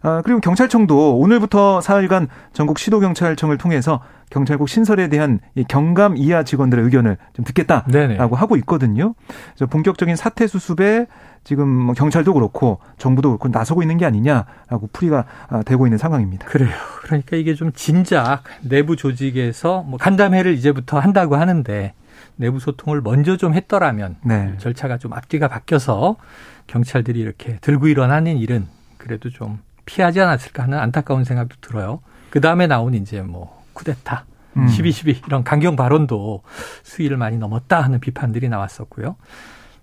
아, 0.03 0.21
그리고 0.23 0.39
경찰청도 0.39 1.17
오늘부터 1.17 1.79
사흘간 1.81 2.27
전국 2.53 2.79
시도경찰청을 2.79 3.57
통해서 3.57 4.01
경찰국 4.31 4.67
신설에 4.69 5.09
대한 5.09 5.39
이 5.55 5.63
경감 5.63 6.17
이하 6.17 6.43
직원들의 6.43 6.83
의견을 6.85 7.17
좀 7.33 7.45
듣겠다라고 7.45 7.91
네네. 7.91 8.17
하고 8.17 8.55
있거든요. 8.57 9.13
그래서 9.53 9.67
본격적인 9.67 10.15
사태 10.15 10.47
수습에 10.47 11.05
지금 11.43 11.67
뭐 11.67 11.93
경찰도 11.93 12.33
그렇고 12.33 12.79
정부도 12.97 13.29
그렇고 13.29 13.49
나서고 13.49 13.83
있는 13.83 13.97
게 13.97 14.05
아니냐라고 14.05 14.89
풀이가 14.93 15.25
아, 15.49 15.63
되고 15.63 15.85
있는 15.85 15.97
상황입니다. 15.97 16.47
그래요. 16.47 16.71
그러니까 17.03 17.35
이게 17.35 17.53
좀 17.53 17.71
진작 17.73 18.43
내부 18.61 18.95
조직에서 18.95 19.83
뭐 19.83 19.99
간담회를 19.99 20.53
이제부터 20.53 20.99
한다고 20.99 21.35
하는데 21.35 21.93
내부 22.37 22.59
소통을 22.59 23.01
먼저 23.01 23.37
좀 23.37 23.53
했더라면 23.53 24.15
네. 24.23 24.53
절차가 24.57 24.97
좀 24.97 25.13
앞뒤가 25.13 25.47
바뀌어서 25.47 26.15
경찰들이 26.67 27.19
이렇게 27.19 27.57
들고 27.61 27.87
일어나는 27.87 28.37
일은 28.37 28.67
그래도 28.97 29.29
좀 29.29 29.59
피하지 29.85 30.21
않았을까 30.21 30.63
하는 30.63 30.79
안타까운 30.79 31.23
생각도 31.23 31.55
들어요. 31.61 32.01
그 32.29 32.41
다음에 32.41 32.67
나온 32.67 32.93
이제 32.93 33.21
뭐 33.21 33.63
쿠데타, 33.73 34.25
음. 34.57 34.67
12.12 34.67 35.27
이런 35.27 35.43
강경 35.43 35.75
발언도 35.75 36.43
수위를 36.83 37.17
많이 37.17 37.37
넘었다 37.37 37.81
하는 37.81 37.99
비판들이 37.99 38.49
나왔었고요. 38.49 39.15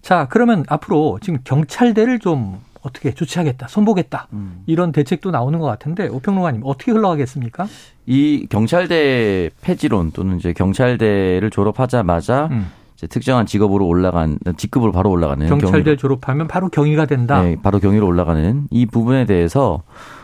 자, 0.02 0.28
그러면 0.30 0.64
앞으로 0.68 1.18
지금 1.20 1.40
경찰대를 1.44 2.18
좀 2.18 2.60
어떻게 2.82 3.12
조치하겠다, 3.12 3.68
손보겠다 3.68 4.28
음. 4.32 4.62
이런 4.66 4.92
대책도 4.92 5.30
나오는 5.30 5.58
것 5.58 5.66
같은데 5.66 6.08
오평론가님 6.08 6.62
어떻게 6.64 6.92
흘러가겠습니까? 6.92 7.66
이 8.06 8.46
경찰대 8.48 9.50
폐지론 9.60 10.12
또는 10.12 10.38
이제 10.38 10.52
경찰대를 10.52 11.50
졸업하자마자 11.50 12.46
음. 12.50 12.70
특정한 13.06 13.46
직업으로 13.46 13.86
올라간 13.86 14.38
직급으로 14.56 14.92
바로 14.92 15.10
올라가는 15.10 15.46
경찰대. 15.46 15.96
졸업하면 15.96 16.48
바로 16.48 16.68
경위가 16.68 17.06
된다. 17.06 17.42
네, 17.42 17.56
바로 17.62 17.78
경위로 17.78 18.06
올라가는 18.06 18.66
이 18.70 18.86
부분에 18.86 19.24
대해서 19.24 19.82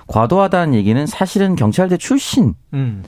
과도하다는 0.09 0.75
얘기는 0.75 1.07
사실은 1.07 1.55
경찰대 1.55 1.97
출신 1.99 2.55
음. 2.73 3.05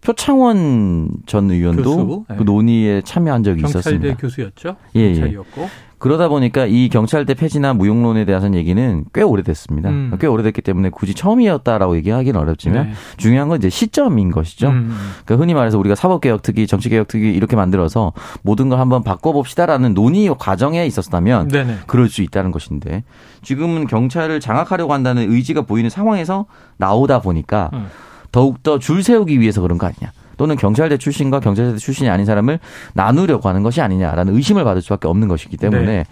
표창원 0.00 1.10
전 1.26 1.50
의원도 1.50 1.82
교수, 1.82 2.24
그 2.28 2.32
네. 2.34 2.44
논의에 2.44 3.02
참여한 3.02 3.42
적이 3.42 3.62
경찰대 3.62 3.78
있었습니다. 3.80 4.06
경찰대 4.08 4.20
교수였죠. 4.22 4.76
예, 4.94 5.12
경찰이었고. 5.12 5.68
예. 5.98 6.00
그러다 6.00 6.28
보니까 6.28 6.66
이 6.66 6.88
경찰대 6.88 7.34
폐지나 7.34 7.74
무용론에 7.74 8.24
대한 8.24 8.54
얘기는 8.54 9.04
꽤 9.12 9.22
오래됐습니다. 9.22 9.88
음. 9.90 10.16
꽤 10.20 10.26
오래됐기 10.26 10.62
때문에 10.62 10.90
굳이 10.90 11.14
처음이었다라고 11.14 11.96
얘기하기는 11.96 12.38
어렵지만 12.38 12.88
네. 12.88 12.92
중요한 13.16 13.48
건 13.48 13.58
이제 13.58 13.68
시점인 13.68 14.30
것이죠. 14.30 14.68
음. 14.68 14.96
그러니까 15.24 15.42
흔히 15.42 15.54
말해서 15.54 15.78
우리가 15.78 15.94
사법개혁 15.94 16.42
특위, 16.42 16.66
정치개혁 16.66 17.08
특위 17.08 17.30
이렇게 17.30 17.56
만들어서 17.56 18.12
모든 18.42 18.68
걸 18.68 18.80
한번 18.80 19.02
바꿔봅시다라는 19.02 19.94
논의 19.94 20.28
과정에 20.38 20.86
있었다면 20.86 21.48
네네. 21.48 21.78
그럴 21.86 22.08
수 22.08 22.22
있다는 22.22 22.52
것인데 22.52 23.04
지금은 23.42 23.86
경찰을 23.86 24.40
장악하려고 24.40 24.92
한다는 24.92 25.30
의지가 25.30 25.62
보이는 25.62 25.90
상황에서 25.90 26.46
나오다 26.76 27.20
보니까 27.20 27.70
음. 27.72 27.86
더욱더 28.30 28.78
줄 28.78 29.02
세우기 29.02 29.40
위해서 29.40 29.60
그런 29.60 29.78
거 29.78 29.86
아니냐. 29.86 30.12
또는 30.38 30.56
경찰대 30.56 30.96
출신과 30.96 31.40
경찰대 31.40 31.76
출신이 31.76 32.08
아닌 32.08 32.24
사람을 32.24 32.58
나누려고 32.94 33.48
하는 33.50 33.62
것이 33.62 33.82
아니냐라는 33.82 34.34
의심을 34.34 34.64
받을 34.64 34.80
수밖에 34.80 35.06
없는 35.06 35.28
것이기 35.28 35.58
때문에 35.58 35.84
네. 35.84 36.04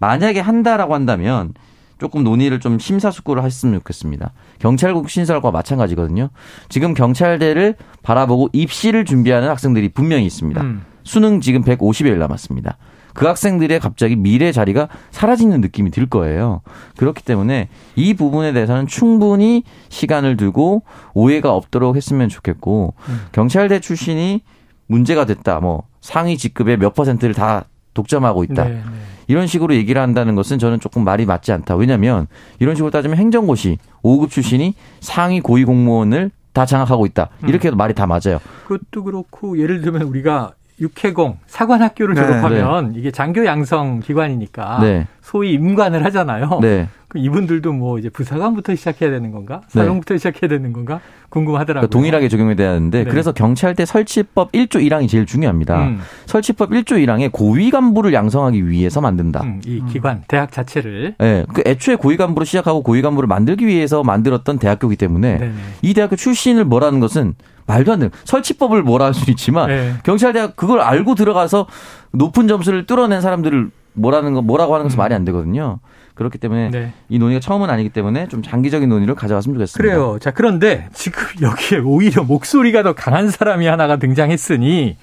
만약에 0.00 0.40
한다라고 0.40 0.94
한다면 0.94 1.54
조금 1.98 2.24
논의를 2.24 2.60
좀 2.60 2.78
심사숙고를 2.78 3.44
했으면 3.44 3.76
좋겠습니다. 3.76 4.32
경찰국 4.58 5.08
신설과 5.08 5.50
마찬가지거든요. 5.50 6.28
지금 6.68 6.92
경찰대를 6.94 7.76
바라보고 8.02 8.48
입시를 8.52 9.04
준비하는 9.04 9.48
학생들이 9.48 9.90
분명히 9.90 10.26
있습니다. 10.26 10.60
음. 10.60 10.82
수능 11.04 11.40
지금 11.40 11.62
150일 11.62 12.16
남았습니다. 12.18 12.76
그 13.16 13.26
학생들의 13.26 13.80
갑자기 13.80 14.14
미래 14.14 14.52
자리가 14.52 14.88
사라지는 15.10 15.60
느낌이 15.62 15.90
들 15.90 16.06
거예요. 16.06 16.60
그렇기 16.96 17.24
때문에 17.24 17.68
이 17.96 18.14
부분에 18.14 18.52
대해서는 18.52 18.86
충분히 18.86 19.64
시간을 19.88 20.36
두고 20.36 20.82
오해가 21.14 21.54
없도록 21.54 21.96
했으면 21.96 22.28
좋겠고 22.28 22.94
음. 23.08 23.20
경찰대 23.32 23.80
출신이 23.80 24.42
문제가 24.86 25.24
됐다. 25.24 25.60
뭐 25.60 25.84
상위 26.00 26.36
직급의 26.36 26.76
몇 26.76 26.94
퍼센트를 26.94 27.34
다 27.34 27.64
독점하고 27.94 28.44
있다. 28.44 28.64
네, 28.64 28.70
네. 28.74 28.82
이런 29.28 29.46
식으로 29.46 29.74
얘기를 29.74 30.00
한다는 30.00 30.34
것은 30.34 30.58
저는 30.58 30.78
조금 30.78 31.02
말이 31.02 31.24
맞지 31.24 31.50
않다. 31.52 31.74
왜냐하면 31.76 32.26
이런 32.58 32.76
식으로 32.76 32.90
따지면 32.90 33.16
행정고시 33.16 33.78
5급 34.02 34.30
출신이 34.30 34.74
상위 35.00 35.40
고위 35.40 35.64
공무원을 35.64 36.30
다 36.52 36.64
장악하고 36.66 37.06
있다. 37.06 37.30
이렇게 37.46 37.68
해도 37.68 37.76
음. 37.76 37.78
말이 37.78 37.94
다 37.94 38.06
맞아요. 38.06 38.38
그것도 38.66 39.04
그렇고 39.04 39.58
예를 39.58 39.80
들면 39.80 40.02
우리가 40.02 40.52
육해공 40.80 41.38
사관학교를 41.46 42.14
네, 42.14 42.20
졸업하면 42.20 42.92
네. 42.92 42.98
이게 42.98 43.10
장교 43.10 43.44
양성 43.46 44.00
기관이니까 44.00 44.78
네. 44.80 45.06
소위 45.22 45.52
임관을 45.52 46.04
하잖아요. 46.04 46.58
네. 46.60 46.88
그 47.08 47.18
이분들도 47.18 47.72
뭐 47.72 47.98
이제 47.98 48.10
부사관부터 48.10 48.74
시작해야 48.74 49.10
되는 49.10 49.30
건가? 49.30 49.62
네. 49.72 49.80
사령부터 49.80 50.16
시작해야 50.16 50.48
되는 50.48 50.72
건가? 50.72 51.00
궁금하더라고요. 51.30 51.88
그러니까 51.88 51.92
동일하게 51.92 52.28
적용돼야 52.28 52.74
되는데 52.74 53.04
네. 53.04 53.10
그래서 53.10 53.32
경찰대 53.32 53.86
설치법 53.86 54.52
1조 54.52 54.82
1항이 54.82 55.08
제일 55.08 55.24
중요합니다. 55.24 55.84
음. 55.84 56.00
설치법 56.26 56.70
1조 56.70 56.92
1항에 57.04 57.30
고위 57.32 57.70
간부를 57.70 58.12
양성하기 58.12 58.68
위해서 58.68 59.00
만든다. 59.00 59.42
음, 59.42 59.60
이 59.64 59.82
기관, 59.90 60.18
음. 60.18 60.22
대학 60.28 60.52
자체를. 60.52 61.14
네. 61.18 61.44
그 61.52 61.62
애초에 61.64 61.96
고위 61.96 62.16
간부로 62.16 62.44
시작하고 62.44 62.82
고위 62.82 63.02
간부를 63.02 63.26
만들기 63.26 63.66
위해서 63.66 64.02
만들었던 64.02 64.58
대학교이기 64.58 64.96
때문에 64.96 65.38
네네. 65.38 65.54
이 65.82 65.94
대학교 65.94 66.16
출신을 66.16 66.64
뭐라는 66.64 67.00
것은 67.00 67.34
말도 67.66 67.92
안 67.92 67.98
되는 67.98 68.10
설치법을 68.24 68.82
뭐라 68.82 69.06
할 69.06 69.14
수는 69.14 69.28
있지만 69.30 69.68
네. 69.68 69.94
경찰대학 70.04 70.56
그걸 70.56 70.80
알고 70.80 71.14
들어가서 71.14 71.66
높은 72.12 72.48
점수를 72.48 72.86
뚫어낸 72.86 73.20
사람들을 73.20 73.70
뭐라는 73.94 74.34
거 74.34 74.42
뭐라고 74.42 74.74
하는 74.74 74.84
것은 74.84 74.96
음. 74.96 74.98
말이 74.98 75.14
안 75.14 75.24
되거든요. 75.24 75.80
그렇기 76.14 76.38
때문에 76.38 76.70
네. 76.70 76.92
이 77.08 77.18
논의가 77.18 77.40
처음은 77.40 77.68
아니기 77.68 77.90
때문에 77.90 78.28
좀 78.28 78.42
장기적인 78.42 78.88
논의를 78.88 79.14
가져왔으면 79.14 79.56
좋겠습니다. 79.56 79.82
그래요. 79.82 80.18
자, 80.18 80.30
그런데 80.30 80.88
지금 80.94 81.22
여기에 81.42 81.80
오히려 81.80 82.24
목소리가 82.24 82.82
더 82.82 82.94
강한 82.94 83.30
사람이 83.30 83.66
하나가 83.66 83.96
등장했으니 83.96 84.96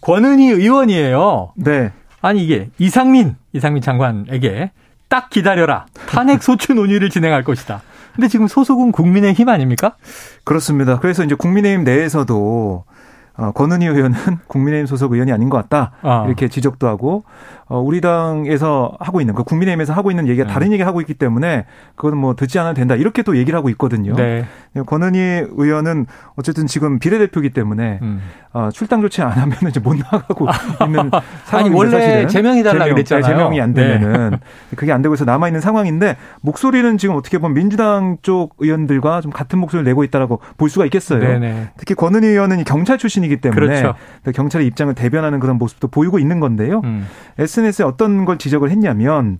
권은희 0.00 0.48
의원이에요. 0.48 1.52
네. 1.56 1.92
아니 2.20 2.42
이게 2.42 2.70
이상민 2.78 3.36
이상민 3.52 3.82
장관에게 3.82 4.72
딱 5.08 5.30
기다려라. 5.30 5.86
탄핵 6.08 6.42
소추 6.42 6.74
논의를 6.74 7.10
진행할 7.10 7.44
것이다. 7.44 7.82
근데 8.16 8.28
지금 8.28 8.48
소속은 8.48 8.92
국민의힘 8.92 9.48
아닙니까? 9.48 9.96
그렇습니다. 10.44 10.98
그래서 10.98 11.22
이제 11.22 11.34
국민의힘 11.34 11.84
내에서도 11.84 12.84
어, 13.38 13.52
권은희 13.52 13.86
의원은 13.86 14.18
국민의힘 14.48 14.86
소속 14.86 15.12
의원이 15.12 15.30
아닌 15.30 15.50
것 15.50 15.58
같다. 15.58 15.92
아. 16.02 16.24
이렇게 16.26 16.48
지적도 16.48 16.88
하고 16.88 17.24
어, 17.68 17.80
우리 17.80 18.00
당에서 18.00 18.96
하고 19.00 19.20
있는 19.20 19.34
그 19.34 19.42
국민의힘에서 19.42 19.92
하고 19.92 20.10
있는 20.12 20.28
얘기가 20.28 20.46
네. 20.46 20.52
다른 20.52 20.72
얘기 20.72 20.82
하고 20.84 21.00
있기 21.00 21.14
때문에 21.14 21.64
그거는 21.96 22.16
뭐 22.16 22.36
듣지 22.36 22.58
않아도 22.60 22.74
된다. 22.74 22.94
이렇게 22.94 23.22
또 23.22 23.36
얘기를 23.36 23.56
하고 23.56 23.68
있거든요. 23.70 24.14
네. 24.14 24.44
권은희 24.86 25.18
의원은 25.56 26.06
어쨌든 26.36 26.66
지금 26.66 26.98
비례대표기 26.98 27.50
때문에 27.50 27.98
음. 28.02 28.20
어, 28.52 28.70
출당 28.72 29.00
조치 29.00 29.20
안 29.20 29.32
하면 29.32 29.56
이제 29.68 29.80
못 29.80 29.96
나가고 29.96 30.46
있는. 30.86 31.10
아니 31.50 31.70
원래 31.70 31.90
사실은. 31.90 32.28
제명이 32.28 32.62
달라 32.62 32.84
제명, 32.84 32.94
그랬잖아요. 32.94 33.24
제명이 33.24 33.60
안 33.60 33.74
되면은 33.74 34.30
네. 34.30 34.38
그게 34.76 34.92
안 34.92 35.02
되고 35.02 35.14
있어 35.14 35.24
남아 35.24 35.48
있는 35.48 35.60
상황인데 35.60 36.16
목소리는 36.42 36.96
지금 36.98 37.16
어떻게 37.16 37.38
보면 37.38 37.54
민주당 37.54 38.18
쪽 38.22 38.54
의원들과 38.58 39.22
좀 39.22 39.32
같은 39.32 39.58
목소리를 39.58 39.84
내고 39.84 40.04
있다라고 40.04 40.40
볼 40.56 40.70
수가 40.70 40.84
있겠어요. 40.84 41.18
네네. 41.20 41.70
특히 41.76 41.94
권은희 41.94 42.28
의원은 42.28 42.62
경찰 42.64 42.96
출신이기 42.96 43.38
때문에 43.40 43.60
그렇죠. 43.80 43.94
경찰의 44.32 44.66
입장을 44.68 44.94
대변하는 44.94 45.40
그런 45.40 45.58
모습도 45.58 45.88
보이고 45.88 46.18
있는 46.18 46.38
건데요. 46.40 46.80
음. 46.84 47.06
SNS에 47.56 47.84
어떤 47.84 48.24
걸 48.24 48.38
지적을 48.38 48.70
했냐면 48.70 49.38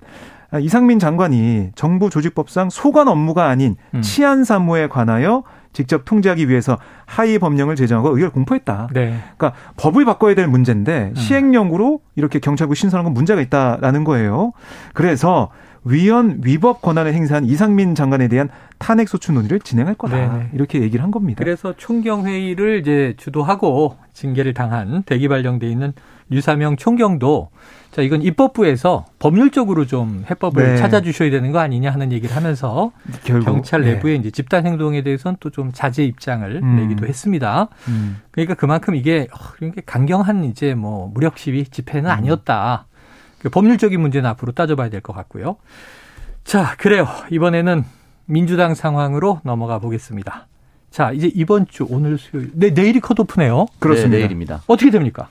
이상민 0.61 0.99
장관이 0.99 1.71
정부 1.75 2.09
조직법상 2.09 2.71
소관 2.71 3.09
업무가 3.09 3.49
아닌 3.49 3.77
음. 3.95 4.01
치안 4.01 4.45
사무에 4.45 4.89
관하여 4.89 5.43
직접 5.73 6.07
통제하기 6.07 6.49
위해서 6.49 6.79
하위 7.05 7.39
법령을 7.39 7.77
제정하고 7.77 8.15
의결 8.15 8.31
공포했다. 8.31 8.89
네. 8.95 9.19
그러니까 9.37 9.53
법을 9.77 10.07
바꿔야 10.07 10.35
될 10.35 10.49
문제인데 10.49 11.13
음. 11.15 11.15
시행령으로 11.15 12.01
이렇게 12.15 12.39
경찰국 12.39 12.77
신설한 12.77 13.05
건 13.05 13.13
문제가 13.13 13.43
있다라는 13.43 14.05
거예요. 14.05 14.53
그래서 14.95 15.51
위헌 15.85 16.41
위법 16.43 16.81
권한을 16.81 17.13
행사한 17.13 17.45
이상민 17.45 17.95
장관에 17.95 18.29
대한 18.29 18.49
탄핵 18.79 19.09
소추 19.09 19.33
논의를 19.33 19.61
진행할 19.61 19.95
거다. 19.95 20.17
네네. 20.17 20.51
이렇게 20.55 20.81
얘기를 20.81 21.03
한 21.03 21.11
겁니다. 21.11 21.39
그래서 21.39 21.75
총경 21.77 22.27
회의를 22.27 22.81
이제 22.81 23.15
주도하고 23.19 23.97
징계를 24.15 24.55
당한 24.55 25.03
대기 25.05 25.29
발령돼 25.29 25.69
있는 25.69 25.93
류사명 26.29 26.77
총경도 26.77 27.51
자 27.93 28.03
이건 28.03 28.21
입법부에서 28.23 29.07
법률적으로 29.19 29.87
좀 29.87 30.25
해법을 30.31 30.63
네. 30.73 30.77
찾아주셔야 30.77 31.31
되는 31.31 31.53
거 31.53 31.61
아니냐 31.61 31.91
하는 31.91 32.13
얘기를 32.13 32.35
하면서 32.37 32.93
결국, 33.25 33.45
경찰 33.47 33.83
네. 33.83 33.95
내부의 33.95 34.15
네. 34.15 34.21
이제 34.21 34.31
집단 34.31 34.67
행동에 34.67 35.03
대해서는 35.03 35.37
또 35.41 35.51
좀 35.51 35.71
자제 35.73 36.05
입장을 36.05 36.61
음. 36.63 36.77
내기도 36.77 37.07
했습니다. 37.07 37.69
음. 37.89 38.19
그러니까 38.33 38.55
그만큼 38.55 38.95
이게 38.97 39.29
어, 39.33 39.37
강경한 39.87 40.45
이제 40.45 40.75
뭐 40.75 41.11
무력 41.15 41.39
시위 41.39 41.65
집회는 41.65 42.11
음. 42.11 42.15
아니었다. 42.17 42.87
그 43.39 43.49
법률적인 43.51 44.01
문제는 44.01 44.29
앞으로 44.31 44.53
따져봐야 44.53 44.91
될 44.91 45.01
것 45.01 45.13
같고요. 45.15 45.57
자 46.45 46.75
그래요 46.79 47.07
이번에는 47.31 47.85
민주당 48.27 48.75
상황으로 48.75 49.41
넘어가 49.45 49.79
보겠습니다. 49.79 50.49
자 50.91 51.13
이제 51.13 51.31
이번 51.35 51.67
주 51.69 51.87
오늘 51.89 52.19
수요일 52.19 52.51
네 52.55 52.71
내일이 52.71 53.01
컷오프네요. 53.01 53.67
그렇습니다. 53.79 54.17
네, 54.17 54.19
내일입니다. 54.19 54.63
어떻게 54.67 54.91
됩니까? 54.91 55.29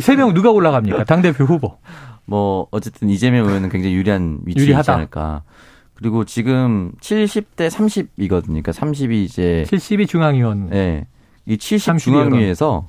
세 0.00 0.16
명 0.16 0.34
누가 0.34 0.50
올라갑니까? 0.50 1.04
당대표 1.04 1.44
후보. 1.44 1.76
뭐 2.24 2.66
어쨌든 2.70 3.08
이재명 3.08 3.46
의원은 3.46 3.68
굉장히 3.68 3.94
유리한 3.94 4.38
위치에 4.44 4.76
있지 4.76 4.90
않을까. 4.90 5.42
그리고 5.94 6.24
지금 6.24 6.92
70대 7.00 7.68
30이거든요. 7.70 8.46
그러니까 8.46 8.72
30이 8.72 9.12
이제 9.24 9.64
70이 9.68 10.06
중앙위원. 10.08 10.68
네. 10.70 11.06
이70 11.48 11.98
중앙위에서 11.98 12.88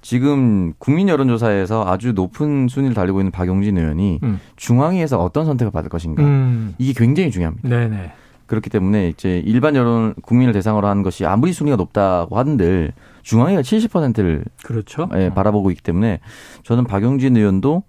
지금 0.00 0.72
국민 0.78 1.08
여론조사에서 1.08 1.84
아주 1.86 2.12
높은 2.12 2.68
순위를 2.68 2.94
달리고 2.94 3.20
있는 3.20 3.30
박용진 3.30 3.76
의원이 3.76 4.20
음. 4.22 4.40
중앙위에서 4.56 5.18
어떤 5.22 5.44
선택을 5.44 5.70
받을 5.70 5.88
것인가. 5.90 6.22
음. 6.22 6.74
이게 6.78 6.92
굉장히 6.96 7.30
중요합니다. 7.30 7.68
네네. 7.68 8.12
그렇기 8.48 8.70
때문에 8.70 9.08
이제 9.10 9.40
일반 9.44 9.76
여론 9.76 10.14
국민을 10.22 10.52
대상으로 10.52 10.88
하는 10.88 11.02
것이 11.04 11.24
아무리 11.24 11.52
순위가 11.52 11.76
높다고 11.76 12.36
하는들 12.36 12.92
중앙위가 13.22 13.60
70%를 13.60 14.44
그렇죠. 14.64 15.08
예, 15.14 15.30
바라보고 15.32 15.70
있기 15.70 15.82
때문에 15.82 16.20
저는 16.64 16.84
박용진 16.84 17.36
의원도 17.36 17.84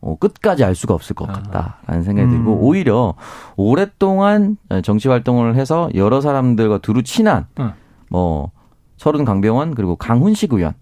어, 0.00 0.16
끝까지 0.18 0.64
알 0.64 0.74
수가 0.74 0.94
없을 0.94 1.14
것 1.14 1.26
같다라는 1.26 2.02
생각이 2.04 2.30
들고 2.30 2.52
음. 2.52 2.58
오히려 2.60 3.14
오랫동안 3.56 4.56
정치 4.82 5.08
활동을 5.08 5.56
해서 5.56 5.88
여러 5.94 6.20
사람들과 6.20 6.78
두루 6.78 7.02
친한 7.02 7.46
음. 7.58 7.72
뭐 8.08 8.50
서른 8.96 9.24
강병원 9.24 9.74
그리고 9.74 9.96
강훈식 9.96 10.52
의원 10.52 10.74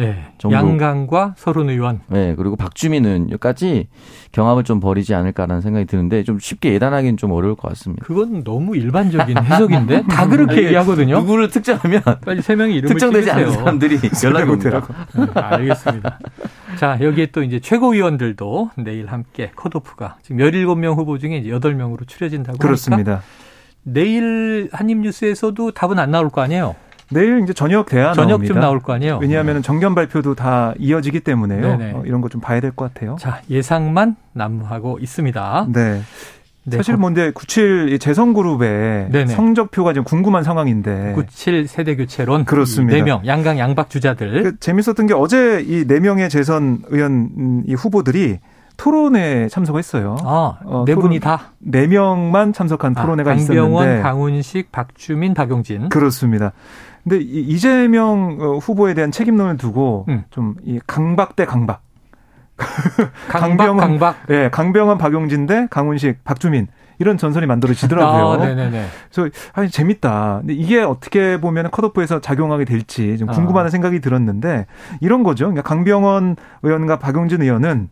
네. 0.00 0.24
양강과 0.50 1.34
서른 1.36 1.68
의원. 1.68 2.00
네, 2.08 2.34
그리고 2.36 2.56
박주민 2.56 3.04
의원까지 3.04 3.88
경합을 4.32 4.64
좀 4.64 4.80
벌이지 4.80 5.14
않을까라는 5.14 5.60
생각이 5.60 5.86
드는데 5.86 6.24
좀 6.24 6.38
쉽게 6.38 6.72
예단하기는 6.74 7.16
좀 7.16 7.32
어려울 7.32 7.54
것 7.56 7.68
같습니다. 7.68 8.04
그건 8.04 8.42
너무 8.44 8.76
일반적인 8.76 9.36
해석인데 9.38 10.04
다 10.10 10.26
그렇게 10.28 10.64
얘기하거든요. 10.64 11.18
누구를 11.20 11.50
특정하면 11.50 12.02
빨리 12.24 12.42
세 12.42 12.56
명이 12.56 12.74
이름을 12.76 12.88
특정되지 12.88 13.30
않은 13.30 13.50
사람들이 13.52 13.98
연락이 14.24 14.50
오더라고. 14.50 14.94
네, 15.16 15.26
알겠습니다. 15.34 16.18
자, 16.78 16.98
여기에 17.00 17.26
또 17.32 17.42
이제 17.42 17.60
최고위원들도 17.60 18.70
내일 18.76 19.06
함께 19.06 19.50
컷오프가 19.56 20.16
지금 20.22 20.38
17명 20.38 20.96
후보 20.96 21.18
중에 21.18 21.36
이제 21.36 21.50
8명으로 21.50 22.06
추려진다고 22.06 22.58
그렇습니다. 22.58 23.12
하니까 23.12 23.26
내일 23.82 24.68
한입뉴스에서도 24.72 25.72
답은 25.72 25.98
안 25.98 26.10
나올 26.10 26.30
거 26.30 26.40
아니에요? 26.42 26.76
내일 27.10 27.40
이제 27.42 27.52
저녁 27.52 27.86
대화 27.86 28.12
저녁쯤 28.12 28.60
나올 28.60 28.80
거 28.80 28.92
아니에요? 28.92 29.18
왜냐하면 29.20 29.56
네. 29.56 29.62
정견 29.62 29.94
발표도 29.94 30.34
다 30.34 30.74
이어지기 30.78 31.20
때문에요. 31.20 31.78
어, 31.96 32.02
이런 32.06 32.20
거 32.20 32.28
좀 32.30 32.40
봐야 32.40 32.60
될 32.60 32.70
것 32.72 32.92
같아요. 32.94 33.16
자, 33.18 33.40
예상만 33.50 34.14
난무하고 34.32 34.98
있습니다. 35.00 35.66
네. 35.72 36.02
네. 36.64 36.76
사실 36.76 36.96
뭔데 36.96 37.32
97 37.32 37.98
재선 37.98 38.32
그룹의 38.34 39.08
네네. 39.10 39.26
성적표가 39.34 39.92
지금 39.94 40.04
궁금한 40.04 40.44
상황인데 40.44 41.12
97 41.14 41.66
세대 41.66 41.96
교체론 41.96 42.44
그렇습니다. 42.44 42.96
4명 43.02 43.26
양강 43.26 43.58
양박 43.58 43.90
주자들 43.90 44.42
그 44.44 44.56
재밌었던 44.60 45.06
게 45.08 45.14
어제 45.14 45.64
이 45.66 45.84
4명의 45.84 46.30
재선 46.30 46.82
의원 46.88 47.64
이 47.66 47.74
후보들이 47.74 48.38
토론회 48.76 49.48
참석했어요. 49.48 50.16
아, 50.22 50.58
어, 50.64 50.84
네 50.86 50.94
분이 50.94 51.18
다? 51.20 51.50
네 51.58 51.86
명만 51.86 52.52
참석한 52.52 52.94
아, 52.96 53.02
토론회가 53.02 53.32
아, 53.32 53.34
강병원, 53.36 53.84
있었는데. 53.84 54.02
강훈식, 54.02 54.70
박주민, 54.72 55.34
박용진. 55.34 55.88
그렇습니다. 55.88 56.52
근데 57.02 57.18
이재명 57.20 58.38
어, 58.40 58.58
후보에 58.58 58.94
대한 58.94 59.10
책임론을 59.10 59.56
두고 59.56 60.06
음. 60.08 60.24
좀이 60.30 60.80
강박 60.86 61.36
대 61.36 61.44
강박. 61.44 61.82
강병원, 63.28 63.78
강박. 63.78 64.16
예, 64.28 64.34
네, 64.34 64.50
강병원, 64.50 64.98
박용진 64.98 65.46
대 65.46 65.66
강훈식, 65.70 66.22
박주민. 66.24 66.68
이런 66.98 67.16
전선이 67.16 67.46
만들어지더라고요. 67.46 68.28
아, 68.28 68.36
네네네. 68.36 68.86
그래서 69.10 69.30
아니 69.54 69.70
재밌다. 69.70 70.40
근데 70.40 70.52
이게 70.52 70.82
어떻게 70.82 71.40
보면 71.40 71.70
컷오프에서 71.70 72.20
작용하게 72.20 72.66
될지 72.66 73.16
좀 73.16 73.26
궁금하다는 73.28 73.66
아. 73.66 73.70
생각이 73.70 74.00
들었는데 74.00 74.66
이런 75.00 75.22
거죠. 75.22 75.46
그러니까 75.46 75.62
강병원 75.62 76.36
의원과 76.62 76.98
박용진 76.98 77.40
의원은 77.40 77.88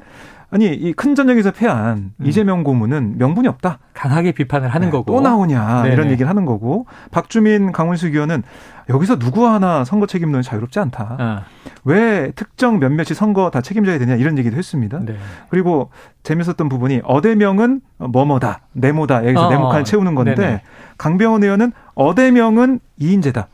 아니 0.50 0.66
이 0.66 0.94
큰 0.94 1.14
전역에서 1.14 1.50
패한 1.50 2.12
음. 2.18 2.26
이재명 2.26 2.64
고문은 2.64 3.18
명분이 3.18 3.46
없다. 3.48 3.78
강하게 3.92 4.32
비판을 4.32 4.68
하는 4.68 4.86
네, 4.86 4.90
거고 4.90 5.04
또 5.04 5.20
나오냐 5.20 5.82
네네. 5.82 5.94
이런 5.94 6.10
얘기를 6.10 6.28
하는 6.28 6.44
거고 6.46 6.86
박주민 7.10 7.72
강훈수 7.72 8.08
의원은 8.08 8.42
여기서 8.88 9.18
누구 9.18 9.46
하나 9.46 9.84
선거 9.84 10.06
책임론이 10.06 10.42
자유롭지 10.42 10.78
않다. 10.80 11.16
아. 11.18 11.42
왜 11.84 12.32
특정 12.34 12.78
몇몇이 12.78 13.08
선거 13.14 13.50
다 13.50 13.60
책임져야 13.60 13.98
되냐 13.98 14.14
이런 14.14 14.38
얘기도 14.38 14.56
했습니다. 14.56 15.00
네. 15.04 15.16
그리고 15.50 15.90
재밌었던 16.22 16.68
부분이 16.70 17.02
어대명은 17.04 17.82
뭐뭐다 17.98 18.60
네모다 18.72 19.24
여기서 19.26 19.46
어, 19.48 19.50
네모칸 19.50 19.84
채우는 19.84 20.14
건데 20.14 20.34
네네. 20.34 20.62
강병원 20.96 21.42
의원은 21.42 21.72
어대명은 21.94 22.80
이인재다. 22.96 23.48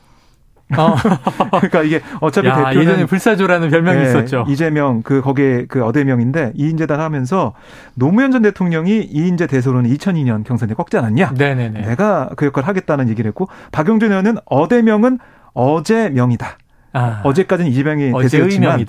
어. 0.77 0.97
그러니까 1.51 1.83
이게 1.83 2.01
어차피 2.21 2.49
야, 2.49 2.57
대표는 2.57 2.81
예전에 2.81 3.07
불사조라는 3.07 3.71
별명이 3.71 3.99
네, 3.99 4.09
있었죠. 4.09 4.47
이재명 4.49 5.03
그 5.03 5.21
거기에 5.21 5.67
그 5.67 5.85
어대명인데 5.85 6.53
이인재단 6.55 7.01
하면서 7.01 7.53
노무현 7.95 8.33
전 8.33 8.43
대통령이 8.43 9.09
이인재 9.13 9.47
대소론은 9.47 9.91
2002년 9.91 10.45
경선에 10.45 10.75
꺾지 10.75 10.97
않았냐? 10.97 11.33
네네네. 11.37 11.83
내가 11.83 12.31
그 12.37 12.47
역할을 12.47 12.67
하겠다는 12.69 13.09
얘기를 13.09 13.29
했고 13.29 13.49
박용준 13.73 14.11
의원은 14.11 14.39
어대명은 14.47 15.19
어제명이다. 15.53 16.59
아, 16.95 17.21
어제까지는 17.25 17.71
이재명이 17.71 18.13
대세였지만 18.23 18.87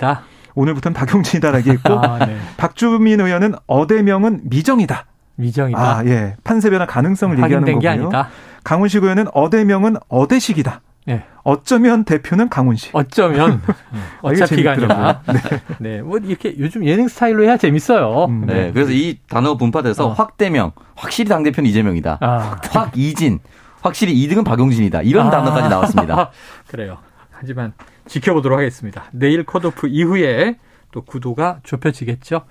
오늘부터는 0.54 0.94
박용진이다라고 0.94 1.58
얘기했고 1.58 1.94
아, 2.00 2.24
네. 2.24 2.36
박주민 2.56 3.20
의원은 3.20 3.54
어대명은 3.66 4.40
미정이다. 4.44 5.04
미정이다. 5.36 5.78
아, 5.78 6.04
예. 6.06 6.34
판세 6.44 6.70
변화 6.70 6.86
가능성을 6.86 7.38
얘기하는 7.42 7.74
거고요. 7.74 7.90
아니다. 7.90 8.28
강훈식 8.64 9.02
의원은 9.02 9.26
어대명은 9.34 9.96
어대식이다. 10.08 10.80
네. 11.06 11.24
어쩌면 11.44 12.04
대표는 12.04 12.48
강훈식. 12.48 12.94
어쩌면 12.94 13.62
어차피가 14.22 14.72
아니라. 14.72 15.22
네. 15.26 15.40
네. 15.78 16.02
뭐 16.02 16.18
이렇게 16.18 16.54
요즘 16.58 16.84
예능 16.84 17.06
스타일로 17.06 17.44
해야 17.44 17.56
재밌어요. 17.56 18.24
음, 18.24 18.44
네. 18.46 18.54
네. 18.54 18.72
그래서 18.72 18.90
이 18.90 19.18
단어가 19.28 19.56
분파돼서 19.56 20.08
어. 20.08 20.12
확대명, 20.12 20.72
확실히 20.96 21.28
당 21.28 21.44
대표는 21.44 21.70
이재명이다. 21.70 22.18
아. 22.20 22.60
확이진, 22.70 23.38
확실히 23.80 24.14
2등은 24.26 24.44
박용진이다. 24.44 25.02
이런 25.02 25.28
아. 25.28 25.30
단어까지 25.30 25.68
나왔습니다. 25.68 26.30
그래요. 26.66 26.98
하지만 27.30 27.72
지켜보도록 28.08 28.58
하겠습니다. 28.58 29.04
내일 29.12 29.44
컷오프 29.44 29.86
이후에 29.86 30.56
또 30.90 31.02
구도가 31.02 31.60
좁혀지겠죠. 31.62 32.42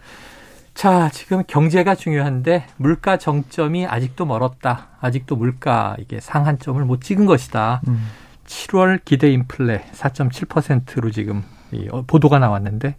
자, 0.74 1.10
지금 1.10 1.44
경제가 1.48 1.96
중요한데 1.96 2.68
물가 2.78 3.18
정점이 3.18 3.88
아직도 3.88 4.26
멀었다. 4.26 4.90
아직도 5.02 5.36
물가 5.36 5.96
이게 6.00 6.20
상한점을 6.20 6.84
못 6.86 7.02
찍은 7.02 7.26
것이다. 7.26 7.82
음. 7.88 8.06
7월 8.46 9.00
기대 9.04 9.32
인플레 9.32 9.86
4.7%로 9.94 11.12
지금 11.12 11.44
어, 11.92 12.04
보도가 12.06 12.40
나왔는데 12.40 12.96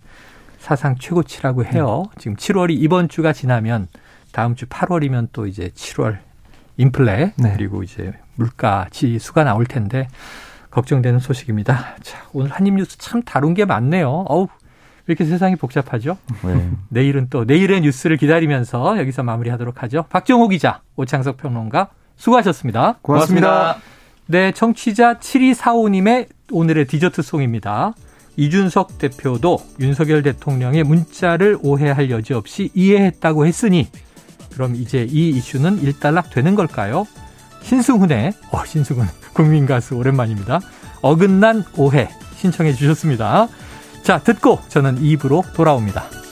사상 0.59 0.97
최고치라고 0.97 1.65
해요. 1.65 2.05
음. 2.07 2.19
지금 2.19 2.37
7월이 2.37 2.71
이번 2.71 3.09
주가 3.09 3.33
지나면 3.33 3.89
다음 4.33 4.55
주 4.55 4.67
8월이면 4.67 5.29
또 5.33 5.47
이제 5.47 5.71
7월 5.75 6.19
인플레 6.77 7.35
네. 7.37 7.53
그리고 7.57 7.83
이제 7.83 8.13
물가 8.35 8.87
지수가 8.91 9.45
나올 9.45 9.65
텐데 9.65 10.09
걱정되는 10.71 11.21
소식입니다. 11.21 11.97
자, 12.03 12.27
오늘 12.33 12.51
한입 12.51 12.75
뉴스 12.75 12.99
참 12.99 13.23
다룬 13.23 13.55
게 13.55 13.65
많네요. 13.65 14.09
어우, 14.29 14.49
왜 15.07 15.13
이렇게 15.13 15.25
세상이 15.25 15.57
복잡하죠? 15.57 16.19
네. 16.45 16.71
내일은 16.91 17.29
또 17.31 17.45
내일의 17.45 17.81
뉴스를 17.81 18.17
기다리면서 18.19 18.99
여기서 18.99 19.23
마무리하도록 19.23 19.83
하죠. 19.85 20.05
박정호 20.11 20.49
기자, 20.49 20.83
오창석 20.97 21.39
평론가 21.39 21.89
수고하셨습니다. 22.17 22.99
고맙습니다. 23.01 23.49
고맙습니다. 23.49 23.96
네, 24.29 24.51
청취자 24.51 25.19
7245님의 25.21 26.27
오늘의 26.51 26.89
디저트송입니다. 26.89 27.95
이준석 28.37 28.99
대표도 28.99 29.59
윤석열 29.79 30.25
대통령의 30.25 30.83
문자를 30.83 31.57
오해할 31.63 32.11
여지 32.11 32.35
없이 32.35 32.71
이해했다고 32.75 33.47
했으니 33.47 33.89
그럼 34.53 34.75
이제 34.75 35.07
이 35.09 35.29
이슈는 35.29 35.81
일단락 35.81 36.31
되는 36.31 36.57
걸까요? 36.57 37.07
신승훈의 37.63 38.33
어 38.51 38.65
신승훈 38.65 39.07
국민 39.33 39.65
가수 39.65 39.95
오랜만입니다. 39.95 40.61
어긋난 41.03 41.63
오해 41.77 42.09
신청해 42.37 42.73
주셨습니다. 42.73 43.47
자, 44.03 44.19
듣고 44.19 44.59
저는 44.69 45.03
입으로 45.03 45.45
돌아옵니다. 45.55 46.26